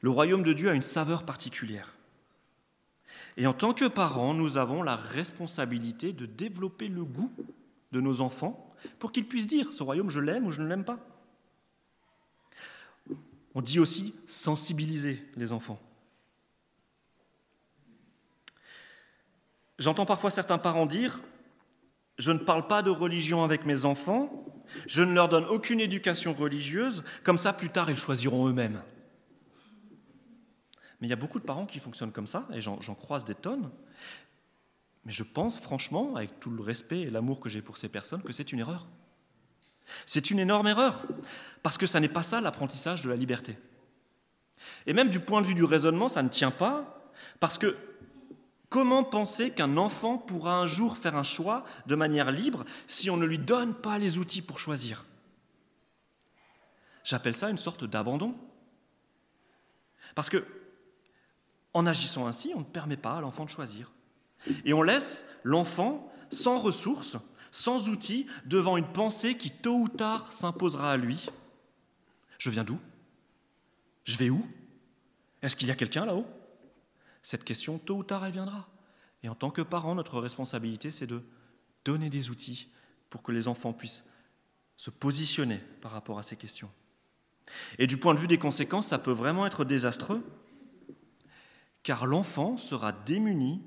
Le 0.00 0.10
royaume 0.10 0.42
de 0.42 0.52
Dieu 0.52 0.70
a 0.70 0.74
une 0.74 0.82
saveur 0.82 1.24
particulière. 1.24 1.94
Et 3.36 3.46
en 3.46 3.52
tant 3.52 3.72
que 3.72 3.86
parents, 3.86 4.34
nous 4.34 4.56
avons 4.56 4.82
la 4.82 4.96
responsabilité 4.96 6.12
de 6.12 6.26
développer 6.26 6.88
le 6.88 7.04
goût 7.04 7.32
de 7.92 8.00
nos 8.00 8.20
enfants 8.20 8.74
pour 8.98 9.12
qu'ils 9.12 9.26
puissent 9.26 9.46
dire 9.46 9.72
ce 9.72 9.82
royaume, 9.82 10.10
je 10.10 10.20
l'aime 10.20 10.46
ou 10.46 10.50
je 10.50 10.62
ne 10.62 10.68
l'aime 10.68 10.84
pas. 10.84 10.98
On 13.54 13.62
dit 13.62 13.78
aussi 13.78 14.14
sensibiliser 14.26 15.24
les 15.36 15.52
enfants. 15.52 15.80
J'entends 19.78 20.06
parfois 20.06 20.30
certains 20.30 20.58
parents 20.58 20.86
dire 20.86 21.20
je 22.18 22.30
ne 22.30 22.38
parle 22.38 22.66
pas 22.68 22.82
de 22.82 22.90
religion 22.90 23.42
avec 23.42 23.64
mes 23.64 23.84
enfants, 23.84 24.44
je 24.86 25.02
ne 25.02 25.12
leur 25.12 25.28
donne 25.28 25.44
aucune 25.44 25.80
éducation 25.80 26.32
religieuse, 26.32 27.04
comme 27.22 27.38
ça 27.38 27.52
plus 27.52 27.70
tard 27.70 27.90
ils 27.90 27.96
choisiront 27.96 28.48
eux-mêmes. 28.48 28.82
Mais 31.00 31.08
il 31.08 31.10
y 31.10 31.12
a 31.12 31.16
beaucoup 31.16 31.38
de 31.38 31.44
parents 31.44 31.66
qui 31.66 31.80
fonctionnent 31.80 32.12
comme 32.12 32.26
ça, 32.26 32.48
et 32.52 32.60
j'en 32.60 32.94
croise 32.94 33.24
des 33.24 33.34
tonnes. 33.34 33.70
Mais 35.04 35.12
je 35.12 35.22
pense 35.22 35.60
franchement, 35.60 36.16
avec 36.16 36.40
tout 36.40 36.50
le 36.50 36.62
respect 36.62 37.02
et 37.02 37.10
l'amour 37.10 37.40
que 37.40 37.48
j'ai 37.48 37.62
pour 37.62 37.76
ces 37.76 37.88
personnes, 37.88 38.22
que 38.22 38.32
c'est 38.32 38.52
une 38.52 38.58
erreur. 38.58 38.86
C'est 40.06 40.30
une 40.30 40.38
énorme 40.38 40.66
erreur, 40.66 41.06
parce 41.62 41.76
que 41.76 41.86
ça 41.86 42.00
n'est 42.00 42.08
pas 42.08 42.22
ça 42.22 42.40
l'apprentissage 42.40 43.02
de 43.02 43.10
la 43.10 43.16
liberté. 43.16 43.58
Et 44.86 44.94
même 44.94 45.10
du 45.10 45.20
point 45.20 45.42
de 45.42 45.46
vue 45.46 45.54
du 45.54 45.64
raisonnement, 45.64 46.08
ça 46.08 46.22
ne 46.22 46.28
tient 46.28 46.50
pas, 46.50 47.12
parce 47.38 47.58
que 47.58 47.76
Comment 48.74 49.04
penser 49.04 49.52
qu'un 49.52 49.76
enfant 49.76 50.18
pourra 50.18 50.56
un 50.56 50.66
jour 50.66 50.96
faire 50.96 51.14
un 51.14 51.22
choix 51.22 51.64
de 51.86 51.94
manière 51.94 52.32
libre 52.32 52.64
si 52.88 53.08
on 53.08 53.16
ne 53.16 53.24
lui 53.24 53.38
donne 53.38 53.72
pas 53.72 53.98
les 54.00 54.18
outils 54.18 54.42
pour 54.42 54.58
choisir? 54.58 55.04
J'appelle 57.04 57.36
ça 57.36 57.50
une 57.50 57.56
sorte 57.56 57.84
d'abandon. 57.84 58.34
Parce 60.16 60.28
que, 60.28 60.44
en 61.72 61.86
agissant 61.86 62.26
ainsi, 62.26 62.50
on 62.56 62.58
ne 62.58 62.64
permet 62.64 62.96
pas 62.96 63.18
à 63.18 63.20
l'enfant 63.20 63.44
de 63.44 63.50
choisir. 63.50 63.92
Et 64.64 64.72
on 64.74 64.82
laisse 64.82 65.24
l'enfant 65.44 66.12
sans 66.30 66.58
ressources, 66.58 67.16
sans 67.52 67.88
outils, 67.88 68.26
devant 68.44 68.76
une 68.76 68.92
pensée 68.92 69.36
qui 69.36 69.52
tôt 69.52 69.82
ou 69.82 69.88
tard 69.88 70.32
s'imposera 70.32 70.90
à 70.90 70.96
lui. 70.96 71.30
Je 72.38 72.50
viens 72.50 72.64
d'où? 72.64 72.80
Je 74.02 74.16
vais 74.16 74.30
où? 74.30 74.44
Est-ce 75.42 75.54
qu'il 75.54 75.68
y 75.68 75.70
a 75.70 75.76
quelqu'un 75.76 76.06
là-haut? 76.06 76.26
Cette 77.24 77.42
question, 77.42 77.78
tôt 77.78 77.96
ou 77.96 78.04
tard, 78.04 78.24
elle 78.26 78.32
viendra. 78.32 78.68
Et 79.22 79.30
en 79.30 79.34
tant 79.34 79.50
que 79.50 79.62
parents, 79.62 79.94
notre 79.94 80.20
responsabilité, 80.20 80.90
c'est 80.90 81.06
de 81.06 81.22
donner 81.86 82.10
des 82.10 82.28
outils 82.28 82.68
pour 83.08 83.22
que 83.22 83.32
les 83.32 83.48
enfants 83.48 83.72
puissent 83.72 84.04
se 84.76 84.90
positionner 84.90 85.56
par 85.80 85.92
rapport 85.92 86.18
à 86.18 86.22
ces 86.22 86.36
questions. 86.36 86.70
Et 87.78 87.86
du 87.86 87.96
point 87.96 88.12
de 88.12 88.18
vue 88.18 88.28
des 88.28 88.36
conséquences, 88.36 88.88
ça 88.88 88.98
peut 88.98 89.10
vraiment 89.10 89.46
être 89.46 89.64
désastreux, 89.64 90.22
car 91.82 92.04
l'enfant 92.04 92.58
sera 92.58 92.92
démuni 92.92 93.62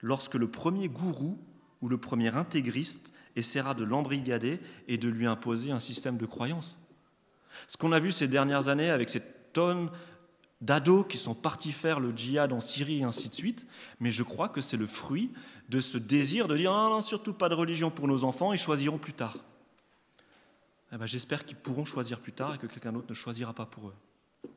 lorsque 0.00 0.36
le 0.36 0.48
premier 0.48 0.88
gourou 0.88 1.38
ou 1.82 1.88
le 1.88 1.98
premier 1.98 2.36
intégriste 2.36 3.12
essaiera 3.34 3.74
de 3.74 3.82
l'embrigader 3.82 4.60
et 4.86 4.96
de 4.96 5.08
lui 5.08 5.26
imposer 5.26 5.72
un 5.72 5.80
système 5.80 6.18
de 6.18 6.26
croyance. 6.26 6.78
Ce 7.66 7.76
qu'on 7.76 7.90
a 7.90 7.98
vu 7.98 8.12
ces 8.12 8.28
dernières 8.28 8.68
années 8.68 8.90
avec 8.90 9.08
ces 9.08 9.22
tonnes 9.52 9.90
d'ados 10.60 11.06
qui 11.08 11.18
sont 11.18 11.34
partis 11.34 11.72
faire 11.72 12.00
le 12.00 12.16
djihad 12.16 12.52
en 12.52 12.60
Syrie 12.60 13.00
et 13.00 13.04
ainsi 13.04 13.28
de 13.28 13.34
suite, 13.34 13.66
mais 14.00 14.10
je 14.10 14.22
crois 14.22 14.48
que 14.48 14.60
c'est 14.60 14.76
le 14.76 14.86
fruit 14.86 15.30
de 15.68 15.80
ce 15.80 15.98
désir 15.98 16.48
de 16.48 16.56
dire 16.56 16.72
ah 16.72 16.88
non, 16.90 17.00
surtout 17.00 17.32
pas 17.32 17.48
de 17.48 17.54
religion 17.54 17.90
pour 17.90 18.08
nos 18.08 18.24
enfants, 18.24 18.52
ils 18.52 18.58
choisiront 18.58 18.98
plus 18.98 19.12
tard. 19.12 19.36
Eh 20.92 20.96
ben, 20.96 21.06
J'espère 21.06 21.44
qu'ils 21.44 21.56
pourront 21.56 21.84
choisir 21.84 22.20
plus 22.20 22.32
tard 22.32 22.54
et 22.54 22.58
que 22.58 22.66
quelqu'un 22.66 22.92
d'autre 22.92 23.08
ne 23.08 23.14
choisira 23.14 23.52
pas 23.52 23.66
pour 23.66 23.88
eux. 23.88 24.50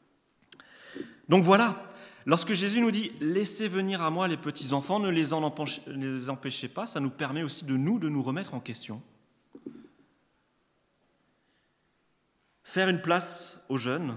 Donc 1.27 1.43
voilà, 1.43 1.83
lorsque 2.25 2.53
Jésus 2.53 2.81
nous 2.81 2.91
dit 2.91 3.11
laissez 3.19 3.67
venir 3.67 4.01
à 4.01 4.09
moi 4.09 4.27
les 4.27 4.37
petits 4.37 4.73
enfants, 4.73 4.99
ne 4.99 5.09
les 5.09 5.33
en 5.33 5.43
empêchez 5.43 6.67
pas, 6.67 6.85
ça 6.85 6.99
nous 6.99 7.09
permet 7.09 7.43
aussi 7.43 7.65
de 7.65 7.75
nous 7.75 7.99
de 7.99 8.09
nous 8.09 8.23
remettre 8.23 8.53
en 8.53 8.59
question. 8.59 9.01
Faire 12.63 12.89
une 12.89 13.01
place 13.01 13.63
aux 13.67 13.77
jeunes 13.77 14.15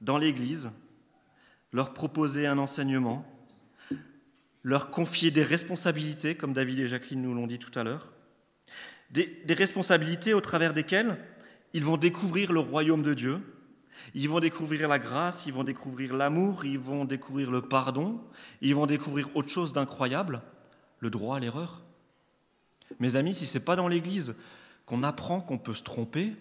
dans 0.00 0.18
l'Église, 0.18 0.70
leur 1.72 1.92
proposer 1.92 2.46
un 2.46 2.58
enseignement, 2.58 3.24
leur 4.62 4.90
confier 4.90 5.30
des 5.30 5.42
responsabilités, 5.42 6.36
comme 6.36 6.52
David 6.52 6.80
et 6.80 6.86
Jacqueline 6.86 7.22
nous 7.22 7.34
l'ont 7.34 7.46
dit 7.46 7.58
tout 7.58 7.76
à 7.78 7.84
l'heure, 7.84 8.12
des, 9.10 9.44
responsabilités 9.48 10.34
au 10.34 10.40
travers 10.40 10.74
desquelles 10.74 11.18
ils 11.72 11.84
vont 11.84 11.96
découvrir 11.96 12.52
le 12.52 12.60
royaume 12.60 13.02
de 13.02 13.14
Dieu, 13.14 13.40
ils 14.14 14.28
vont 14.28 14.40
découvrir 14.40 14.88
la 14.88 14.98
grâce, 14.98 15.46
ils 15.46 15.52
vont 15.52 15.64
découvrir 15.64 16.16
l'amour, 16.16 16.64
ils 16.64 16.78
vont 16.78 17.04
découvrir 17.04 17.50
le 17.50 17.62
pardon, 17.62 18.20
ils 18.60 18.74
vont 18.74 18.86
découvrir 18.86 19.28
autre 19.36 19.48
chose 19.48 19.72
d'incroyable, 19.72 20.42
le 21.00 21.10
droit 21.10 21.36
à 21.36 21.40
l'erreur. 21.40 21.82
Mes 22.98 23.16
amis, 23.16 23.34
si 23.34 23.46
ce 23.46 23.58
n'est 23.58 23.64
pas 23.64 23.76
dans 23.76 23.88
l'Église 23.88 24.34
qu'on 24.84 25.02
apprend 25.02 25.40
qu'on 25.40 25.58
peut 25.58 25.74
se 25.74 25.82
tromper, 25.82 26.34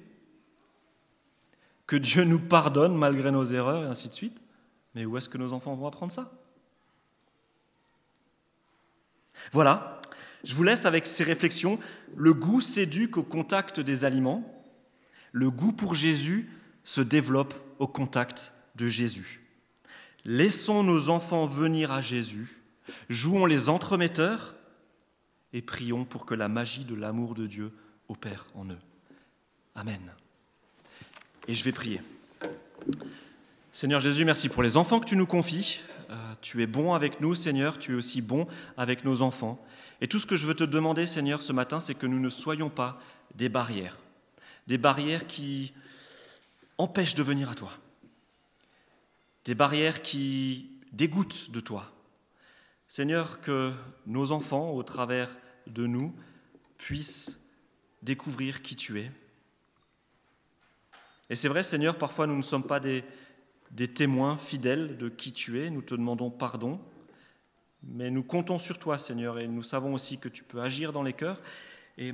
que 1.88 1.96
Dieu 1.96 2.24
nous 2.24 2.40
pardonne 2.40 2.96
malgré 2.96 3.32
nos 3.32 3.46
erreurs 3.46 3.84
et 3.84 3.88
ainsi 3.88 4.10
de 4.10 4.14
suite, 4.14 4.40
mais 4.96 5.06
où 5.06 5.18
est-ce 5.18 5.30
que 5.30 5.38
nos 5.38 5.54
enfants 5.54 5.76
vont 5.76 5.88
apprendre 5.88 6.12
ça? 6.12 6.32
Voilà, 9.52 10.02
je 10.44 10.56
vous 10.56 10.64
laisse 10.64 10.86
avec 10.86 11.06
ces 11.06 11.24
réflexions. 11.24 11.78
Le 12.16 12.34
goût 12.34 12.62
s'éduque 12.62 13.18
au 13.18 13.24
contact 13.24 13.80
des 13.80 14.06
aliments. 14.06 14.64
Le 15.34 15.52
goût 15.52 15.74
pour 15.74 15.94
Jésus 15.94 16.50
se 16.84 17.02
développe 17.02 17.54
au 17.80 17.88
contact 17.88 18.54
de 18.76 18.88
Jésus. 18.88 19.42
Laissons 20.24 20.84
nos 20.84 21.10
enfants 21.10 21.46
venir 21.46 21.92
à 21.92 22.02
Jésus, 22.02 22.64
jouons 23.10 23.46
les 23.46 23.70
entremetteurs 23.70 24.56
et 25.54 25.62
prions 25.62 26.04
pour 26.04 26.26
que 26.26 26.34
la 26.34 26.48
magie 26.48 26.86
de 26.86 26.96
l'amour 26.96 27.36
de 27.36 27.46
Dieu 27.46 27.72
opère 28.08 28.48
en 28.56 28.66
eux. 28.66 28.80
Amen. 29.76 30.02
Et 31.48 31.54
je 31.54 31.64
vais 31.64 31.72
prier. 31.72 32.02
Seigneur 33.76 34.00
Jésus, 34.00 34.24
merci 34.24 34.48
pour 34.48 34.64
les 34.64 34.78
enfants 34.78 35.02
que 35.02 35.06
tu 35.06 35.18
nous 35.18 35.26
confies. 35.26 35.82
Euh, 36.10 36.16
tu 36.40 36.64
es 36.64 36.66
bon 36.66 36.94
avec 36.94 37.20
nous, 37.20 37.36
Seigneur, 37.36 37.78
tu 37.78 37.92
es 37.92 37.96
aussi 37.96 38.22
bon 38.22 38.48
avec 38.78 39.04
nos 39.04 39.22
enfants. 39.22 39.62
Et 40.00 40.08
tout 40.08 40.18
ce 40.18 40.26
que 40.26 40.38
je 40.38 40.48
veux 40.48 40.54
te 40.56 40.64
demander, 40.64 41.06
Seigneur, 41.06 41.42
ce 41.42 41.52
matin, 41.52 41.82
c'est 41.82 41.94
que 41.94 42.08
nous 42.08 42.22
ne 42.22 42.30
soyons 42.30 42.70
pas 42.70 42.98
des 43.34 43.50
barrières, 43.50 43.98
des 44.66 44.78
barrières 44.78 45.28
qui 45.28 45.74
empêchent 46.78 47.16
de 47.16 47.24
venir 47.24 47.50
à 47.50 47.56
toi, 47.56 47.72
des 49.44 49.56
barrières 49.56 50.02
qui 50.02 50.70
dégoûtent 50.94 51.52
de 51.52 51.60
toi. 51.60 51.92
Seigneur, 52.88 53.42
que 53.42 53.74
nos 54.08 54.32
enfants, 54.32 54.72
au 54.72 54.84
travers 54.84 55.28
de 55.68 55.86
nous, 55.86 56.16
puissent 56.78 57.42
découvrir 58.04 58.62
qui 58.62 58.78
tu 58.78 59.02
es. 59.02 59.12
Et 61.30 61.36
c'est 61.36 61.50
vrai, 61.50 61.62
Seigneur, 61.62 61.98
parfois 61.98 62.26
nous 62.26 62.38
ne 62.38 62.42
sommes 62.42 62.64
pas 62.64 62.80
des, 62.80 63.04
des 63.76 63.90
témoins 63.90 64.38
fidèles 64.38 64.98
de 64.98 65.10
qui 65.10 65.34
tu 65.34 65.62
es, 65.62 65.70
nous 65.70 65.82
te 65.82 65.94
demandons 65.94 66.32
pardon, 66.32 66.80
mais 67.84 68.10
nous 68.10 68.24
comptons 68.24 68.58
sur 68.58 68.80
toi, 68.80 68.98
Seigneur, 68.98 69.38
et 69.38 69.48
nous 69.48 69.62
savons 69.62 69.94
aussi 69.94 70.18
que 70.18 70.30
tu 70.30 70.44
peux 70.44 70.62
agir 70.62 70.94
dans 70.94 71.04
les 71.04 71.14
cœurs. 71.14 71.42
Et, 71.98 72.14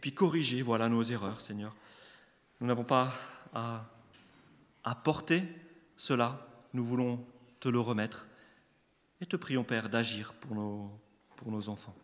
puis 0.00 0.12
corriger 0.12 0.62
voilà, 0.62 0.88
nos 0.88 1.02
erreurs, 1.02 1.40
Seigneur. 1.40 1.76
Nous 2.60 2.66
n'avons 2.66 2.84
pas 2.84 3.12
à, 3.54 3.84
porter 5.04 5.44
cela, 5.96 6.46
nous 6.74 6.84
voulons 6.84 7.24
te 7.60 7.68
le 7.68 7.78
remettre. 7.78 8.26
Et 9.20 9.26
te 9.26 9.36
prions, 9.36 9.64
Père, 9.64 9.88
d'agir 9.88 10.34
pour 10.34 10.56
nos 10.56 11.68
enfants. 11.68 11.94